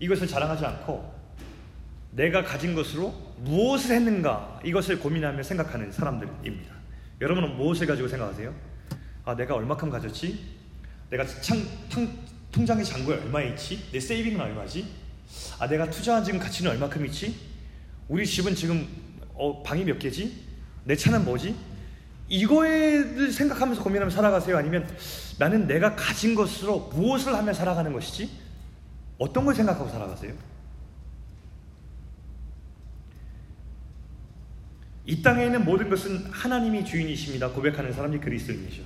[0.00, 1.20] 이것을 자랑하지 않고
[2.12, 6.74] 내가 가진 것으로 무엇을 했는가 이것을 고민하며 생각하는 사람들입니다.
[7.20, 8.52] 여러분은 무엇을 가지고 생각하세요?
[9.24, 10.38] 아, 내가 얼마큼 가졌지?
[11.10, 11.58] 내가 창,
[11.88, 12.08] 통,
[12.50, 13.88] 통장의 잔고에 얼마 있지?
[13.92, 14.86] 내 세이빙은 얼마지?
[15.58, 17.36] 아, 내가 투자한 지금 가치는 얼마큼 있지?
[18.08, 18.88] 우리 집은 지금
[19.34, 20.44] 어, 방이 몇 개지?
[20.84, 21.54] 내 차는 뭐지?
[22.28, 24.56] 이거에 생각하면서 고민하며 살아가세요?
[24.56, 24.88] 아니면
[25.38, 28.30] 나는 내가 가진 것으로 무엇을 하며 살아가는 것이지?
[29.20, 30.32] 어떤 걸 생각하고 살아가세요?
[35.04, 37.50] 이 땅에 있는 모든 것은 하나님이 주인이십니다.
[37.50, 38.82] 고백하는 사람이 그리스도인이죠.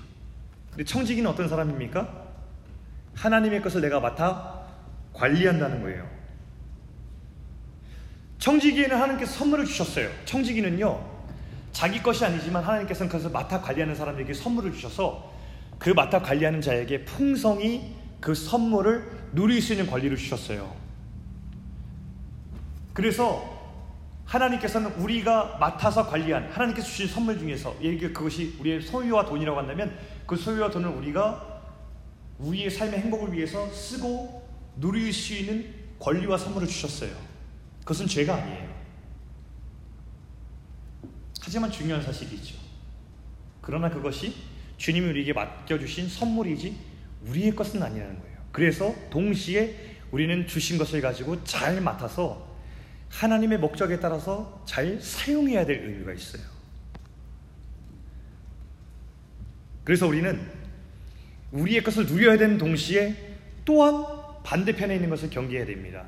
[0.70, 2.24] 근데 청지기는 어떤 사람입니까?
[3.14, 4.66] 하나님의 것을 내가 맡아
[5.12, 6.08] 관리한다는 거예요.
[8.40, 10.10] 청지기에는 하나님께서 선물을 주셨어요.
[10.24, 11.14] 청지기는요,
[11.70, 15.32] 자기 것이 아니지만 하나님께서는 그것을 맡아 관리하는 사람에게 선물을 주셔서
[15.78, 20.74] 그 맡아 관리하는 자에게 풍성이 그 선물을 누릴 수 있는 권리를 주셨어요.
[22.92, 23.52] 그래서
[24.24, 30.36] 하나님께서는 우리가 맡아서 관리한 하나님께서 주신 선물 중에서 예를 그것이 우리의 소유와 돈이라고 한다면 그
[30.36, 31.62] 소유와 돈을 우리가
[32.38, 37.14] 우리의 삶의 행복을 위해서 쓰고 누릴 수 있는 권리와 선물을 주셨어요.
[37.80, 38.74] 그것은 죄가 아니에요.
[41.40, 42.56] 하지만 중요한 사실이 있죠.
[43.60, 44.34] 그러나 그것이
[44.78, 46.76] 주님이 우리에게 맡겨주신 선물이지
[47.26, 48.33] 우리의 것은 아니라는 거예요.
[48.54, 52.56] 그래서 동시에 우리는 주신 것을 가지고 잘 맡아서
[53.08, 56.42] 하나님의 목적에 따라서 잘 사용해야 될 의미가 있어요.
[59.82, 60.40] 그래서 우리는
[61.50, 63.16] 우리의 것을 누려야 되는 동시에
[63.64, 64.04] 또한
[64.44, 66.06] 반대편에 있는 것을 경계해야 됩니다.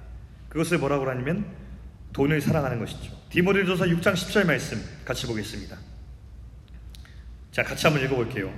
[0.48, 1.50] 그것을 뭐라고 하냐면
[2.12, 3.12] 돈을 사랑하는 것이죠.
[3.30, 5.76] 디모데전서 6장 10절 말씀 같이 보겠습니다.
[7.50, 8.54] 자, 같이 한번 읽어볼게요.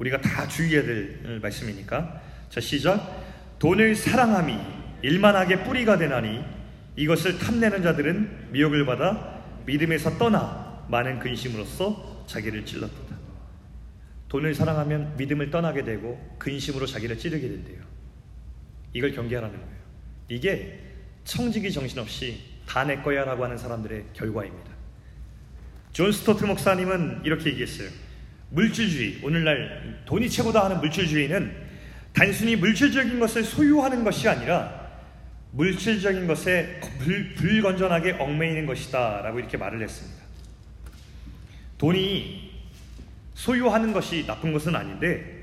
[0.00, 2.31] 우리가 다 주의해야 될 말씀이니까.
[2.52, 3.56] 자, 시작.
[3.58, 4.54] 돈을 사랑함이
[5.00, 6.44] 일만하게 뿌리가 되나니
[6.96, 12.94] 이것을 탐내는 자들은 미혹을 받아 믿음에서 떠나 많은 근심으로써 자기를 찔렀다.
[14.28, 17.80] 돈을 사랑하면 믿음을 떠나게 되고 근심으로 자기를 찌르게 된대요.
[18.92, 19.76] 이걸 경계하라는 거예요.
[20.28, 20.78] 이게
[21.24, 24.70] 청지기 정신없이 다 내 거야 라고 하는 사람들의 결과입니다.
[25.92, 27.88] 존 스토트 목사님은 이렇게 얘기했어요.
[28.50, 31.61] 물질주의, 오늘날 돈이 최고다 하는 물질주의는
[32.12, 34.82] 단순히 물질적인 것을 소유하는 것이 아니라
[35.52, 40.22] 물질적인 것에 불, 불건전하게 얽매이는 것이다 라고 이렇게 말을 했습니다.
[41.78, 42.52] 돈이
[43.34, 45.42] 소유하는 것이 나쁜 것은 아닌데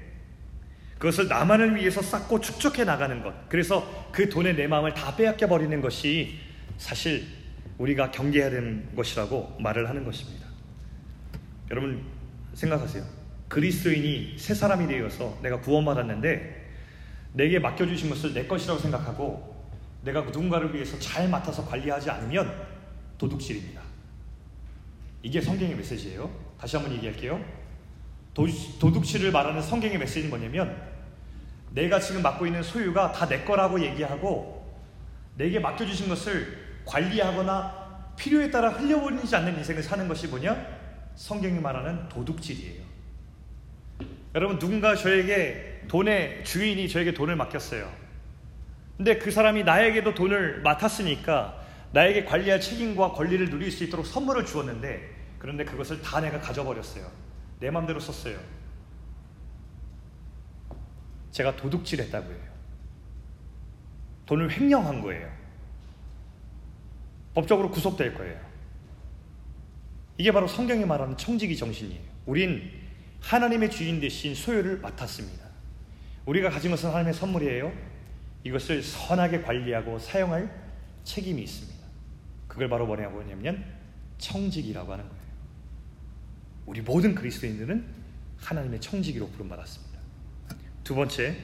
[0.97, 5.79] 그것을 나만을 위해서 쌓고 축적해 나가는 것 그래서 그 돈에 내 마음을 다 빼앗겨 버리는
[5.82, 6.39] 것이
[6.77, 7.25] 사실
[7.77, 10.47] 우리가 경계해야 되는 것이라고 말을 하는 것입니다.
[11.71, 12.03] 여러분
[12.53, 13.03] 생각하세요.
[13.47, 16.59] 그리스도인이 새 사람이 되어서 내가 구원받았는데
[17.34, 19.56] 내게 맡겨주신 것을 내 것이라고 생각하고
[20.04, 22.68] 내가 누군가를 위해서 잘 맡아서 관리하지 않으면
[23.18, 23.82] 도둑질입니다.
[25.22, 26.30] 이게 성경의 메시지예요.
[26.60, 27.44] 다시 한번 얘기할게요.
[28.34, 28.48] 도,
[28.80, 30.82] 도둑질을 말하는 성경의 메시지는 뭐냐면
[31.72, 34.60] 내가 지금 맡고 있는 소유가 다 내 거라고 얘기하고
[35.36, 40.80] 내게 맡겨주신 것을 관리하거나 필요에 따라 흘려버리지 않는 인생을 사는 것이 뭐냐?
[41.15, 42.84] 성경이 말하는 도둑질이에요.
[44.36, 47.91] 여러분 누군가 저에게 돈의 주인이 저에게 돈을 맡겼어요.
[48.95, 55.17] 근데 그 사람이 나에게도 돈을 맡았으니까 나에게 관리할 책임과 권리를 누릴 수 있도록 선물을 주었는데
[55.39, 57.10] 그런데 그것을 다 내가 가져버렸어요.
[57.60, 58.39] 내 마음대로 썼어요.
[61.32, 62.49] 제가 도둑질 했다고 해요.
[64.25, 65.30] 돈을 횡령한 거예요.
[67.34, 68.39] 법적으로 구속될 거예요.
[70.17, 72.02] 이게 바로 성경이 말하는 청지기 정신이에요.
[72.25, 72.71] 우린
[73.21, 75.49] 하나님의 주인 대신 소유를 맡았습니다.
[76.25, 77.71] 우리가 가진 것은 하나님의 선물이에요.
[78.43, 80.49] 이것을 선하게 관리하고 사용할
[81.03, 81.80] 책임이 있습니다.
[82.47, 83.63] 그걸 바로 뭐냐고 하냐면
[84.17, 85.20] 청지기라고 하는 거예요.
[86.65, 87.86] 우리 모든 그리스도인들은
[88.38, 89.99] 하나님의 청지기로 부름받았습니다.
[90.84, 91.36] 두 번째,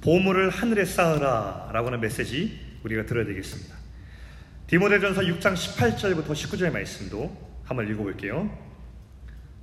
[0.00, 3.74] 보물을 하늘에 쌓으라 라고 하는 메시지 우리가 들어야 되겠습니다.
[4.66, 8.50] 디모데전서 6장 18절부터 19절 말씀도 한번 읽어볼게요.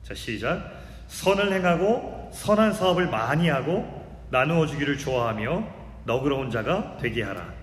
[0.03, 0.81] 자, 시작.
[1.07, 5.67] 선을 행하고 선한 사업을 많이 하고 나누어 주기를 좋아하며
[6.05, 7.53] 너그러운 자가 되게 하라.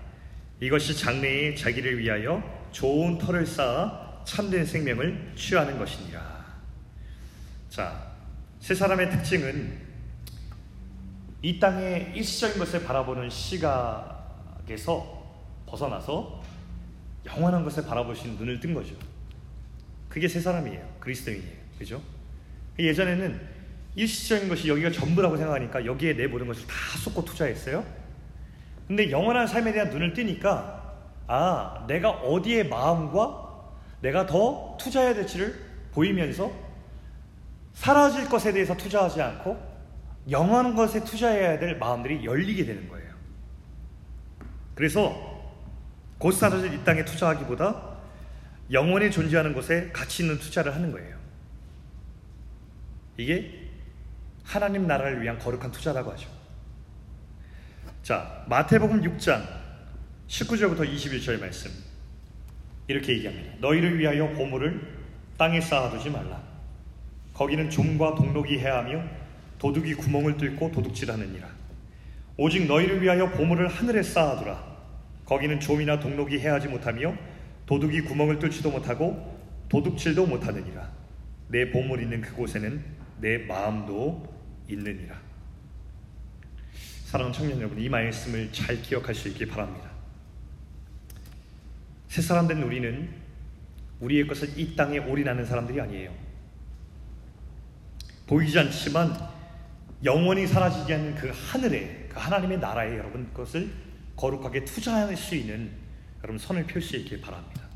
[0.61, 6.45] 이것이 장래에 자기를 위하여 좋은 터를 쌓아 참된 생명을 취하는 것이니라.
[7.69, 8.09] 자,
[8.59, 9.89] 세 사람의 특징은
[11.41, 15.19] 이 땅의 일시적인 것을 바라보는 시각에서
[15.65, 16.43] 벗어나서
[17.25, 17.85] 영원한 것을
[18.25, 18.95] 있는 눈을 뜬 거죠.
[20.09, 20.97] 그게 새 사람이에요.
[20.99, 21.57] 그리스도인이에요.
[21.77, 22.01] 그죠?
[22.77, 23.48] 예전에는
[23.95, 26.73] 일시적인 것이 여기가 전부라고 생각하니까 여기에 내 모든 것을 다
[27.03, 27.83] 쏟고 투자했어요.
[28.87, 33.49] 근데 영원한 삶에 대한 눈을 뜨니까 아, 내가 어디에 마음과
[34.01, 35.53] 내가 더 투자해야 될지를
[35.91, 36.51] 보이면서
[37.73, 39.69] 사라질 것에 대해서 투자하지 않고
[40.29, 43.13] 영원한 것에 투자해야 될 마음들이 열리게 되는 거예요.
[44.75, 45.53] 그래서
[46.17, 47.89] 곧 사라질 이 땅에 투자하기보다
[48.71, 51.17] 영원히 존재하는 곳에 가치 있는 투자를 하는 거예요.
[53.17, 53.58] 이게
[54.49, 56.27] 하나님 나라를 위한 거룩한 투자라고 하죠.
[58.01, 59.43] 자, 마태복음 6장
[60.27, 61.69] 19절부터 21절 말씀.
[62.87, 63.53] 이렇게 얘기합니다.
[63.59, 64.81] 너희를 위하여 보물을
[65.37, 66.41] 땅에 쌓아두지 말라.
[67.35, 69.03] 거기는 종과 동록이 해하며
[69.59, 71.47] 도둑이 구멍을 뚫고 도둑질하느니라.
[72.35, 74.65] 오직 너희를 위하여 보물을 하늘에 쌓아두라.
[75.27, 77.15] 거기는 좀이나 동록이 해하지 못하며
[77.67, 79.39] 도둑이 구멍을 뚫지도 못하고
[79.69, 80.89] 도둑질도 못하느니라.
[81.49, 82.83] 내 보물 있는 그곳에는
[83.19, 84.38] 내 마음도
[84.69, 85.15] 있느니라.
[87.05, 89.89] 사랑하는 청년 여러분, 이 말씀을 잘 기억할 수 있길 바랍니다.
[92.07, 93.09] 새 사람 된 우리는
[93.99, 96.13] 우리의 것을 이 땅에 올인하는 사람들이 아니에요.
[98.27, 99.15] 보이지 않지만
[100.03, 103.69] 영원히 사라지지 않는 그 하늘에, 그 하나님의 나라에 여러분 것을
[104.15, 105.71] 거룩하게 투자할 수 있는
[106.23, 106.67] 여러분 선을
[106.97, 107.67] 있길 바랍니다.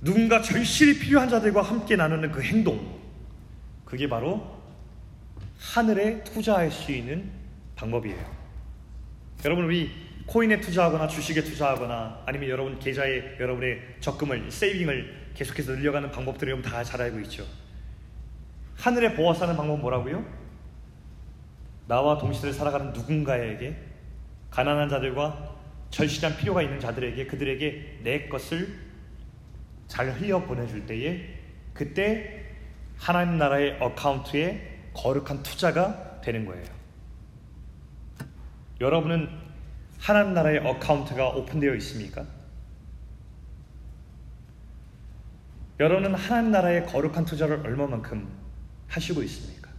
[0.00, 2.97] 누군가 절실히 필요한 자들과 함께 나누는 그 행동,
[3.88, 4.46] 그게 바로
[5.58, 7.30] 하늘에 투자할 수 있는
[7.74, 8.22] 방법이에요.
[9.46, 9.90] 여러분 우리
[10.26, 16.84] 코인에 투자하거나 주식에 투자하거나 아니면 여러분 계좌에 여러분의 적금을 세이빙을 계속해서 늘려가는 방법들을 여러분 다
[16.84, 17.46] 잘 알고 있죠.
[18.76, 20.22] 하늘에 보화 쌓는 방법은 뭐라고요?
[21.86, 23.74] 나와 동시대를 살아가는 누군가에게
[24.50, 25.56] 가난한 자들과
[25.88, 28.68] 절실한 필요가 있는 자들에게 그들에게 내 것을
[29.86, 31.38] 잘 흘려 보내줄 때에
[31.72, 32.47] 그때
[32.98, 36.64] 하나님 나라의 account에 거룩한 투자가 되는 거예요.
[38.80, 39.28] 여러분은
[39.98, 42.24] 하나님 나라의 account가 오픈되어 있습니까?
[45.80, 48.28] 여러분은 하나님 나라의 거룩한 투자를 얼마만큼
[48.88, 49.70] 하시고 있습니까?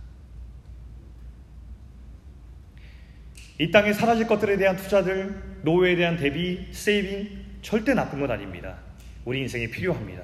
[3.60, 8.78] 이 땅에 사라질 것들에 대한 투자들, 노후에 대한 대비, 세이빙 절대 나쁜 건 아닙니다.
[9.26, 10.24] 우리 인생에 필요합니다.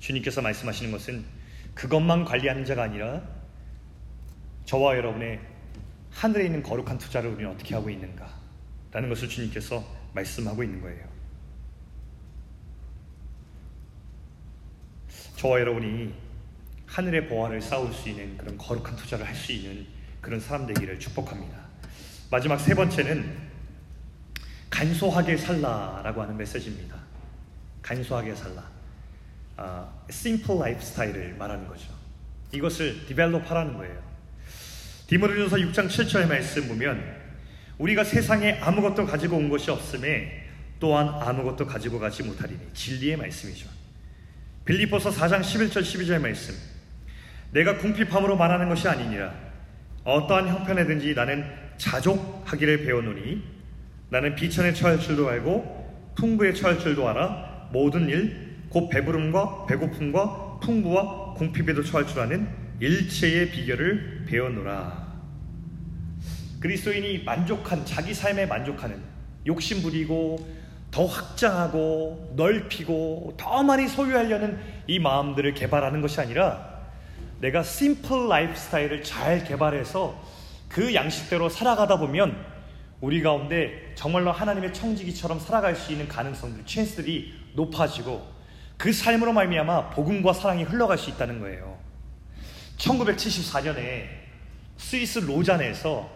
[0.00, 1.24] 주님께서 말씀하시는 것은
[1.74, 3.22] 그것만 관리하는 자가 아니라
[4.64, 5.40] 저와 여러분의
[6.10, 8.28] 하늘에 있는 거룩한 투자를 우리는 어떻게 하고 있는가?
[8.92, 11.04] 라는 것을 주님께서 말씀하고 있는 거예요.
[15.36, 16.14] 저와 여러분이
[16.86, 19.86] 하늘의 보화를 쌓을 수 있는 그런 거룩한 투자를 할 수 있는
[20.20, 21.58] 그런 사람 되기를 축복합니다.
[22.30, 23.36] 마지막 세 번째는
[24.70, 26.96] 간소하게 살라라고 하는 메시지입니다.
[27.82, 28.73] 간소하게 살라.
[29.56, 31.92] 아, simple lifestyle을 말하는 거죠.
[32.52, 34.02] 이것을 디벨롭 하라는 거예요.
[35.06, 37.02] 디모데전서 6장 7절 말씀 보면
[37.78, 40.44] 우리가 세상에 아무것도 가지고 온 것이 없음에
[40.80, 43.68] 또한 아무것도 가지고 가지 못하리니 진리의 말씀이죠.
[44.64, 46.54] 빌리포서 4장 11절 12절 말씀
[47.52, 49.34] 내가 궁핍함으로 말하는 것이 아니니라
[50.04, 51.44] 어떠한 형편에든지 나는
[51.76, 53.42] 자족하기를 배워노니
[54.10, 58.43] 나는 비천에 처할 줄도 알고 풍부에 처할 줄도 알아 모든 일
[58.74, 62.48] 곧 배부름과 배고픔과 풍부와 궁핍에도 처할 줄 아는
[62.80, 65.14] 일체의 비결을 배워노라.
[66.58, 69.00] 그리스도인이 만족한 자기 삶에 만족하는
[69.46, 70.44] 욕심 부리고
[70.90, 74.58] 더 확장하고 넓히고 더 많이 소유하려는
[74.88, 76.80] 이 마음들을 개발하는 것이 아니라
[77.40, 80.20] 내가 심플 라이프 스타일을 잘 개발해서
[80.68, 82.44] 그 양식대로 살아가다 보면
[83.00, 88.33] 우리 가운데 정말로 하나님의 청지기처럼 살아갈 수 있는 가능성들, 찬스들이 높아지고
[88.76, 91.78] 그 삶으로 말미암아 복음과 사랑이 흘러갈 수 있다는 거예요.
[92.78, 94.06] 1974년에
[94.76, 96.10] 스위스 로잔에서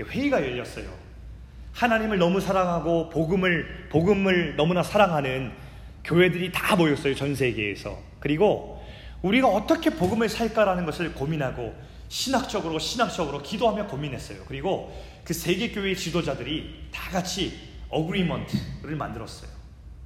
[0.00, 1.04] 회의가 열렸어요.
[1.72, 5.52] 하나님을 너무 사랑하고 복음을 복음을 너무나 사랑하는
[6.04, 7.14] 교회들이 다 모였어요.
[7.14, 7.98] 전 세계에서.
[8.20, 8.84] 그리고
[9.22, 11.74] 우리가 어떻게 복음을 살까라는 것을 고민하고
[12.08, 14.44] 신학적으로 신학적으로 기도하며 고민했어요.
[14.46, 14.94] 그리고
[15.24, 19.50] 그 세계 교회 지도자들이 다 같이 agreement를 만들었어요.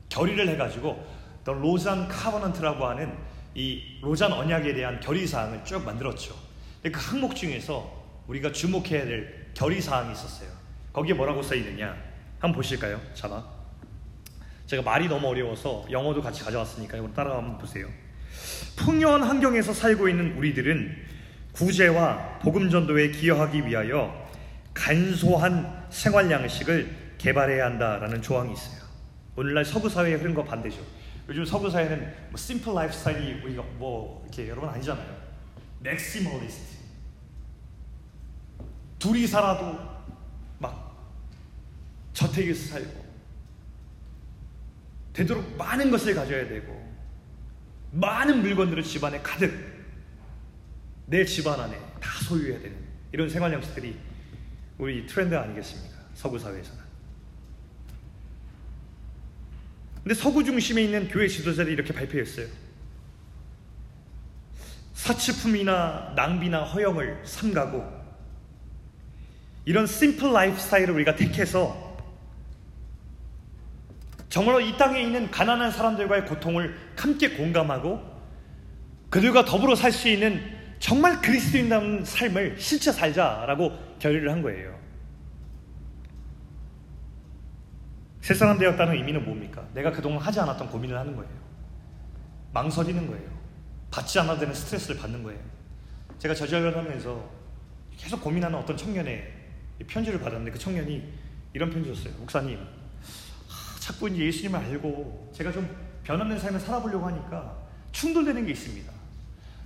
[0.09, 1.05] 결의를 해가지고
[1.49, 3.17] The Lausanne Covenant라고 하는
[3.55, 6.35] 이 로잔 언약에 대한 결의 사항을 쭉 만들었죠.
[6.83, 7.91] 그 항목 중에서
[8.27, 10.51] 우리가 주목해야 될 결의 사항이 있었어요.
[10.93, 11.97] 거기에 뭐라고 써 있느냐?
[12.39, 13.01] 한번 보실까요?
[13.15, 13.57] 자막.
[14.67, 17.89] 제가 말이 너무 어려워서 영어도 같이 가져왔으니까 이거 따라가 한번 보세요.
[18.77, 20.95] 풍요한 환경에서 살고 있는 우리들은
[21.53, 24.29] 구제와 복음 전도에 기여하기 위하여
[24.75, 28.83] 간소한 생활 양식을 개발해야 한다라는 조항이 있어요.
[29.35, 30.99] 오늘날 서구 사회에 흐른 거 반대죠.
[31.29, 35.29] 요즘 서구 사회는 뭐 simple lifestyle이 우리가 뭐 이렇게 여러분 아니잖아요.
[35.81, 36.79] maximalist.
[38.99, 39.79] 둘이 살아도
[40.59, 40.97] 막
[42.15, 43.09] 저택에서 살고
[45.13, 46.89] 되도록 많은 것을 가져야 되고
[47.93, 49.53] 많은 물건들을 집안에 가득
[51.07, 52.77] 내 집안 안에 다 소유해야 되는
[53.13, 53.99] 이런 생활 양식들이
[54.79, 55.97] 우리 트렌드 아니겠습니까?
[56.15, 56.89] 서구 사회에서는.
[60.03, 62.47] 근데 서구 중심에 있는 교회 지도자들이 이렇게 발표했어요.
[64.95, 67.99] 사치품이나 낭비나 허영을 삼가고
[69.65, 71.87] 이런 simple lifestyle을 우리가 택해서
[74.29, 78.01] 정말로 이 땅에 있는 가난한 사람들과의 고통을 함께 공감하고
[79.11, 84.78] 그들과 더불어 살 수 있는 정말 그리스도인다운 삶을 실제 살자라고 결의를 한 거예요.
[88.21, 89.67] 새 사람 되었다는 의미는 뭡니까?
[89.75, 91.31] 내가 그동안 하지 않았던 고민을 하는 거예요.
[92.53, 93.29] 망설이는 거예요.
[93.91, 95.41] 받지 않아도 되는 스트레스를 받는 거예요.
[96.19, 97.31] 제가 저절을 하면서
[97.97, 99.35] 계속 고민하는 어떤 청년의
[99.87, 101.13] 편지를 받았는데 그 청년이
[101.53, 102.15] 이런 편지였어요.
[102.19, 102.59] 목사님,
[103.81, 105.69] 자꾸 이제 예수님을 알고 제가 좀
[106.05, 107.57] 변화된 삶을 살아보려고 하니까
[107.93, 108.93] 충돌되는 게 있습니다.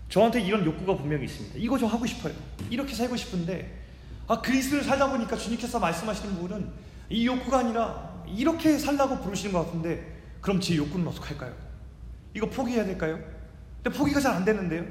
[0.08, 1.56] 저한테 이런 욕구가 분명히 있습니다.
[1.58, 2.34] 이거 좀 하고 싶어요.
[2.70, 3.82] 이렇게 살고 싶은데
[4.28, 6.70] 아 그리스도를 살다 보니까 주님께서 말씀하시는 부분은
[7.08, 11.54] 이 욕구가 아니라 이렇게 살라고 부르시는 것 같은데 그럼 제 욕구는 어떡할까요?
[12.34, 13.18] 이거 포기해야 될까요?
[13.82, 14.84] 근데 포기가 잘 안 되는데요.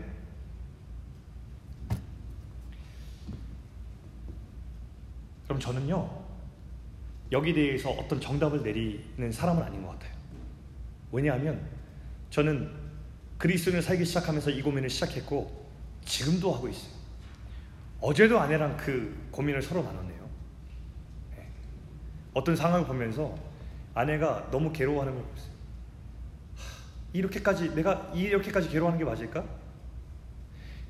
[5.45, 6.21] 그럼 저는요
[7.32, 10.11] 여기 대해서 어떤 정답을 내리는 사람은 아닌 것 같아요.
[11.11, 11.61] 왜냐하면
[12.29, 12.71] 저는
[13.38, 15.69] 그리스도인을 살기 시작하면서 이 고민을 시작했고
[16.05, 16.91] 지금도 하고 있어요.
[17.99, 20.11] 어제도 아내랑 그 고민을 서로 나눴네요.
[22.34, 22.39] 네.
[22.39, 23.36] 어떤 상황을 보면서
[23.93, 25.51] 아내가 너무 괴로워하는 걸 봤어요.
[27.13, 29.43] 이렇게까지 내가 이렇게까지 괴로워하는 게 맞을까?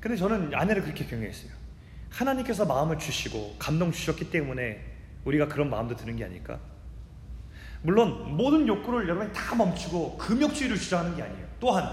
[0.00, 1.50] 근데 저는 아내를 그렇게 경외했어요.
[2.10, 4.84] 하나님께서 마음을 주시고 감동 주셨기 때문에
[5.24, 6.58] 우리가 그런 마음도 드는 게 아닐까?
[7.82, 11.46] 물론 모든 욕구를 여러분이 다 멈추고 금욕주의를 주장하는 게 아니에요.
[11.58, 11.84] 또한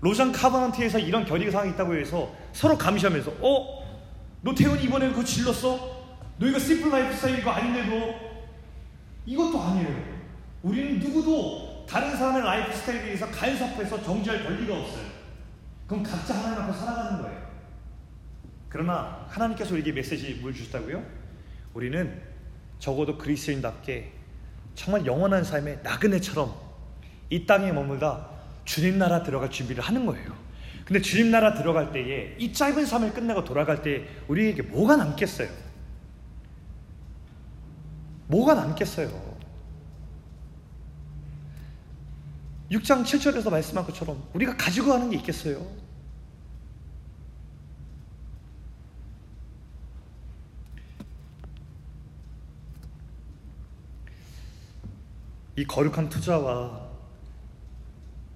[0.00, 3.82] Lausanne Covenant에서 이런 결의 사항이 있다고 해서 서로 감시하면서 어?
[4.40, 6.02] 너 태훈이 이번에 그거 질렀어?
[6.38, 8.31] 너 이거 simple lifestyle 이거 아닌데도
[9.26, 10.22] 이것도 아니에요.
[10.62, 15.04] 우리는 누구도 다른 사람의 lifestyle에 대해서 간섭해서 정죄할 권리가 없어요.
[15.86, 17.42] 그럼 각자 하나님 앞에 살아가는 거예요.
[18.68, 21.04] 그러나 하나님께서 우리에게 메시지 뭘 주셨다고요?
[21.74, 22.22] 우리는
[22.78, 24.12] 적어도 그리스인답게
[24.74, 26.54] 정말 영원한 삶의 나그네처럼
[27.30, 28.30] 이 땅에 머물다
[28.64, 30.32] 주님 나라 들어갈 준비를 하는 거예요.
[30.84, 35.48] 근데 주님 나라 들어갈 때에 이 짧은 삶을 끝내고 돌아갈 때 우리에게 뭐가 남겠어요?
[38.28, 39.32] 뭐가 남겠어요?
[42.70, 45.66] 6장 7절에서 말씀한 것처럼 우리가 가지고 가는 게 있겠어요?
[55.56, 56.90] 이 거룩한 투자와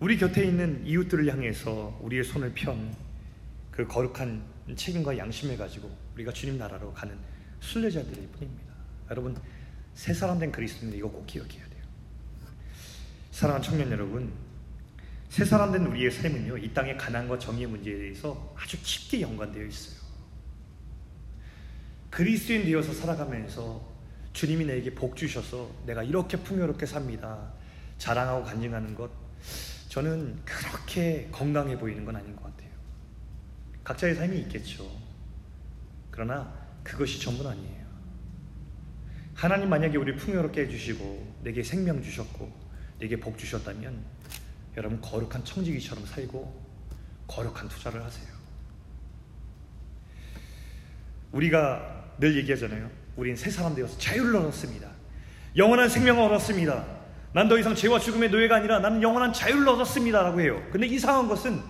[0.01, 3.07] 우리 곁에 있는 이웃들을 향해서 우리의 손을 편
[3.77, 4.43] 그 거룩한
[4.75, 7.15] 책임과 양심을 가지고 우리가 주님 나라로 가는
[7.61, 8.73] 순례자들일 뿐입니다.
[9.11, 9.37] 여러분
[9.97, 11.83] 새 사람 된 그리스도인들 이거 꼭 기억해야 돼요.
[13.33, 14.31] 사랑하는 청년 여러분,
[15.31, 19.97] 새 사람 된 우리의 삶은요 이 땅의 가난과 정의의 문제에 대해서 아주 깊게 연관되어 있어요.
[22.11, 23.83] 그리스도인 되어서 살아가면서
[24.35, 27.53] 주님이 내게 복 주셔서 내가 이렇게 풍요롭게 삽니다.
[27.97, 29.11] 자랑하고 간증하는 것
[29.89, 32.71] 저는 그렇게 건강해 보이는 건 아닌 것 같아요.
[33.83, 34.91] 각자의 삶이 있겠죠.
[36.11, 36.53] 그러나
[36.85, 37.76] 그것이 전부는 아니에요.
[39.37, 42.51] 하나님 만약에 우리 풍요롭게 해주시고 내게 생명 주셨고
[42.99, 44.03] 내게 복 주셨다면
[44.79, 46.67] 여러분 거룩한 청지기처럼 살고
[47.27, 48.27] 거룩한 투자를 하세요.
[51.33, 52.91] 우리가 늘 얘기하잖아요.
[53.17, 54.89] 우린 새 사람 되어서 자유를 얻었습니다.
[55.57, 56.97] 영원한 생명을 얻었습니다.
[57.33, 60.23] 난 더 이상 죄와 죽음의 노예가 아니라 나는 영원한 자유를 얻었습니다.
[60.23, 60.63] 라고 해요.
[60.73, 61.61] 근데 이상한 것은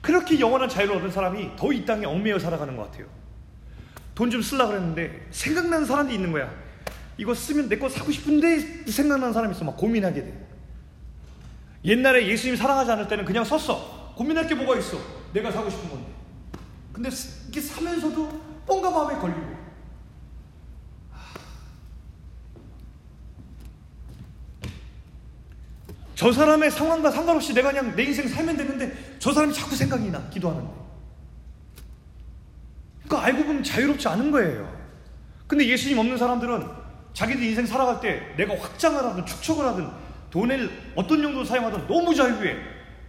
[0.00, 3.06] 그렇게 영원한 자유를 얻은 사람이 더 이 땅에 얽매여 살아가는 것 같아요.
[4.14, 6.67] 돈 좀 쓰려고 그랬는데 생각나는 사람이 있는 거야.
[7.18, 9.64] 이거 쓰면 내 거 사고 싶은데 생각나는 사람이 있어.
[9.64, 10.48] 막 고민하게 돼.
[11.84, 14.14] 옛날에 예수님 사랑하지 않을 때는 그냥 섰어.
[14.16, 14.98] 고민할 게 뭐가 있어.
[15.32, 16.06] 내가 사고 싶은 건데.
[16.92, 17.10] 근데
[17.48, 18.28] 이게 사면서도
[18.66, 19.58] 뭔가 마음에 걸리고.
[26.14, 30.28] 저 사람의 상황과 상관없이 내가 그냥 내 인생 살면 되는데 저 사람이 자꾸 생각이 나
[30.30, 30.68] 기도하는데
[33.02, 34.76] 그거 알고 보면 자유롭지 않은 거예요.
[35.46, 36.77] 근데 예수님 없는 사람들은
[37.12, 39.88] 자기들 인생 살아갈 때 내가 확장을 하든 축적을 하든
[40.30, 42.56] 돈을 어떤 용도로 사용하든 너무 자유해.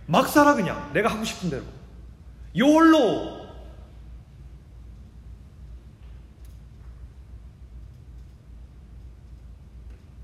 [0.06, 1.64] 막 살아 그냥 내가 하고 싶은 대로.
[2.58, 3.48] 요홀로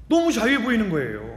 [0.08, 1.36] 너무 자유해 보이는 거예요.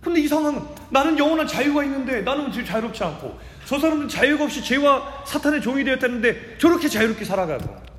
[0.00, 4.62] 근데 이 상황은 나는 영원한 자유가 있는데 나는 지금 자유롭지 않고 저 사람은 자유가 없이
[4.62, 7.93] 죄와 사탄의 종이 되었다는데 저렇게 자유롭게 살아가고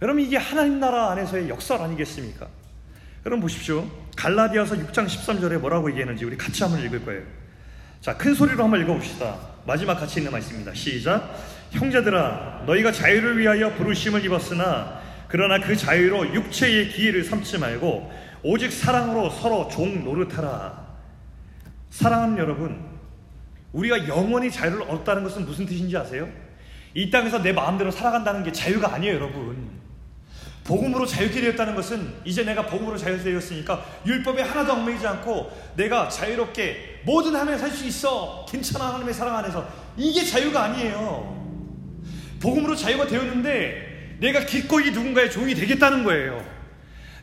[0.00, 2.46] 여러분 이게 하나님 나라 안에서의 역설 아니겠습니까?
[3.26, 3.88] 여러분 보십시오.
[4.16, 7.22] 갈라디아서 6장 13절에 뭐라고 얘기했는지 우리 같이 한번 읽을 거예요.
[8.00, 9.36] 자, 큰 소리로 한번 읽어봅시다.
[9.66, 10.72] 마지막 같이 있는 말씀입니다.
[10.72, 11.36] 시작.
[11.72, 18.10] 형제들아, 너희가 자유를 위하여 부르심을 입었으나 그러나 그 자유로 육체의 기회를 삼지 말고
[18.42, 20.86] 오직 사랑으로 서로 종 노릇하라.
[21.90, 22.80] 사랑하는 여러분,
[23.72, 26.28] 우리가 영원히 자유를 얻었다는 것은 무슨 뜻인지 아세요?
[26.94, 29.67] 이 땅에서 내 마음대로 살아간다는 게 자유가 아니에요, 여러분.
[30.68, 37.34] 복음으로 자유케 되었다는 것은 이제 내가 복음으로 자유되었으니까 율법에 하나도 얽매이지 않고 내가 자유롭게 모든
[37.34, 38.44] 하나님에 살수 있어.
[38.46, 39.66] 괜찮아, 하나님의 사랑 안에서.
[39.96, 41.38] 이게 자유가 아니에요.
[42.38, 46.44] 복음으로 자유가 되었는데 내가 기꺼이 누군가의 종이 되겠다는 거예요.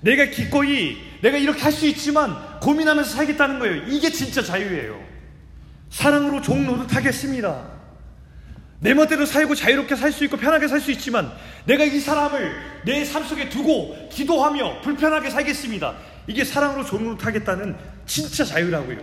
[0.02, 3.84] 내가 기꺼이 내가 이렇게 할 수 있지만 고민하면서 살겠다는 거예요.
[3.88, 5.00] 이게 진짜 자유예요.
[5.92, 7.75] 사랑으로 종 노릇하겠습니다.
[8.86, 11.32] 내 멋대로 살고 자유롭게 살 수 있고 편하게 살 수 있지만
[11.66, 15.96] 내가 이 사람을 내 삶 속에 두고 기도하며 불편하게 살겠습니다.
[16.28, 17.76] 이게 사랑으로 종 노릇하겠다는
[18.06, 19.00] 진짜 자유라고요.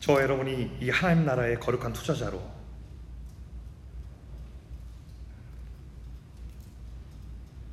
[0.00, 2.40] 저 여러분이 이 하나님 나라의 거룩한 투자자로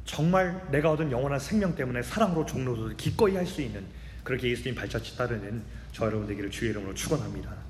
[0.06, 3.86] 정말 내가 얻은 영원한 생명 때문에 사랑으로 종로도 기꺼이 할 수 있는
[4.26, 5.62] 그렇게 예수님 발자취 따르는
[5.94, 7.56] 저 여러분 되기를 주의 이름으로 축원합니다.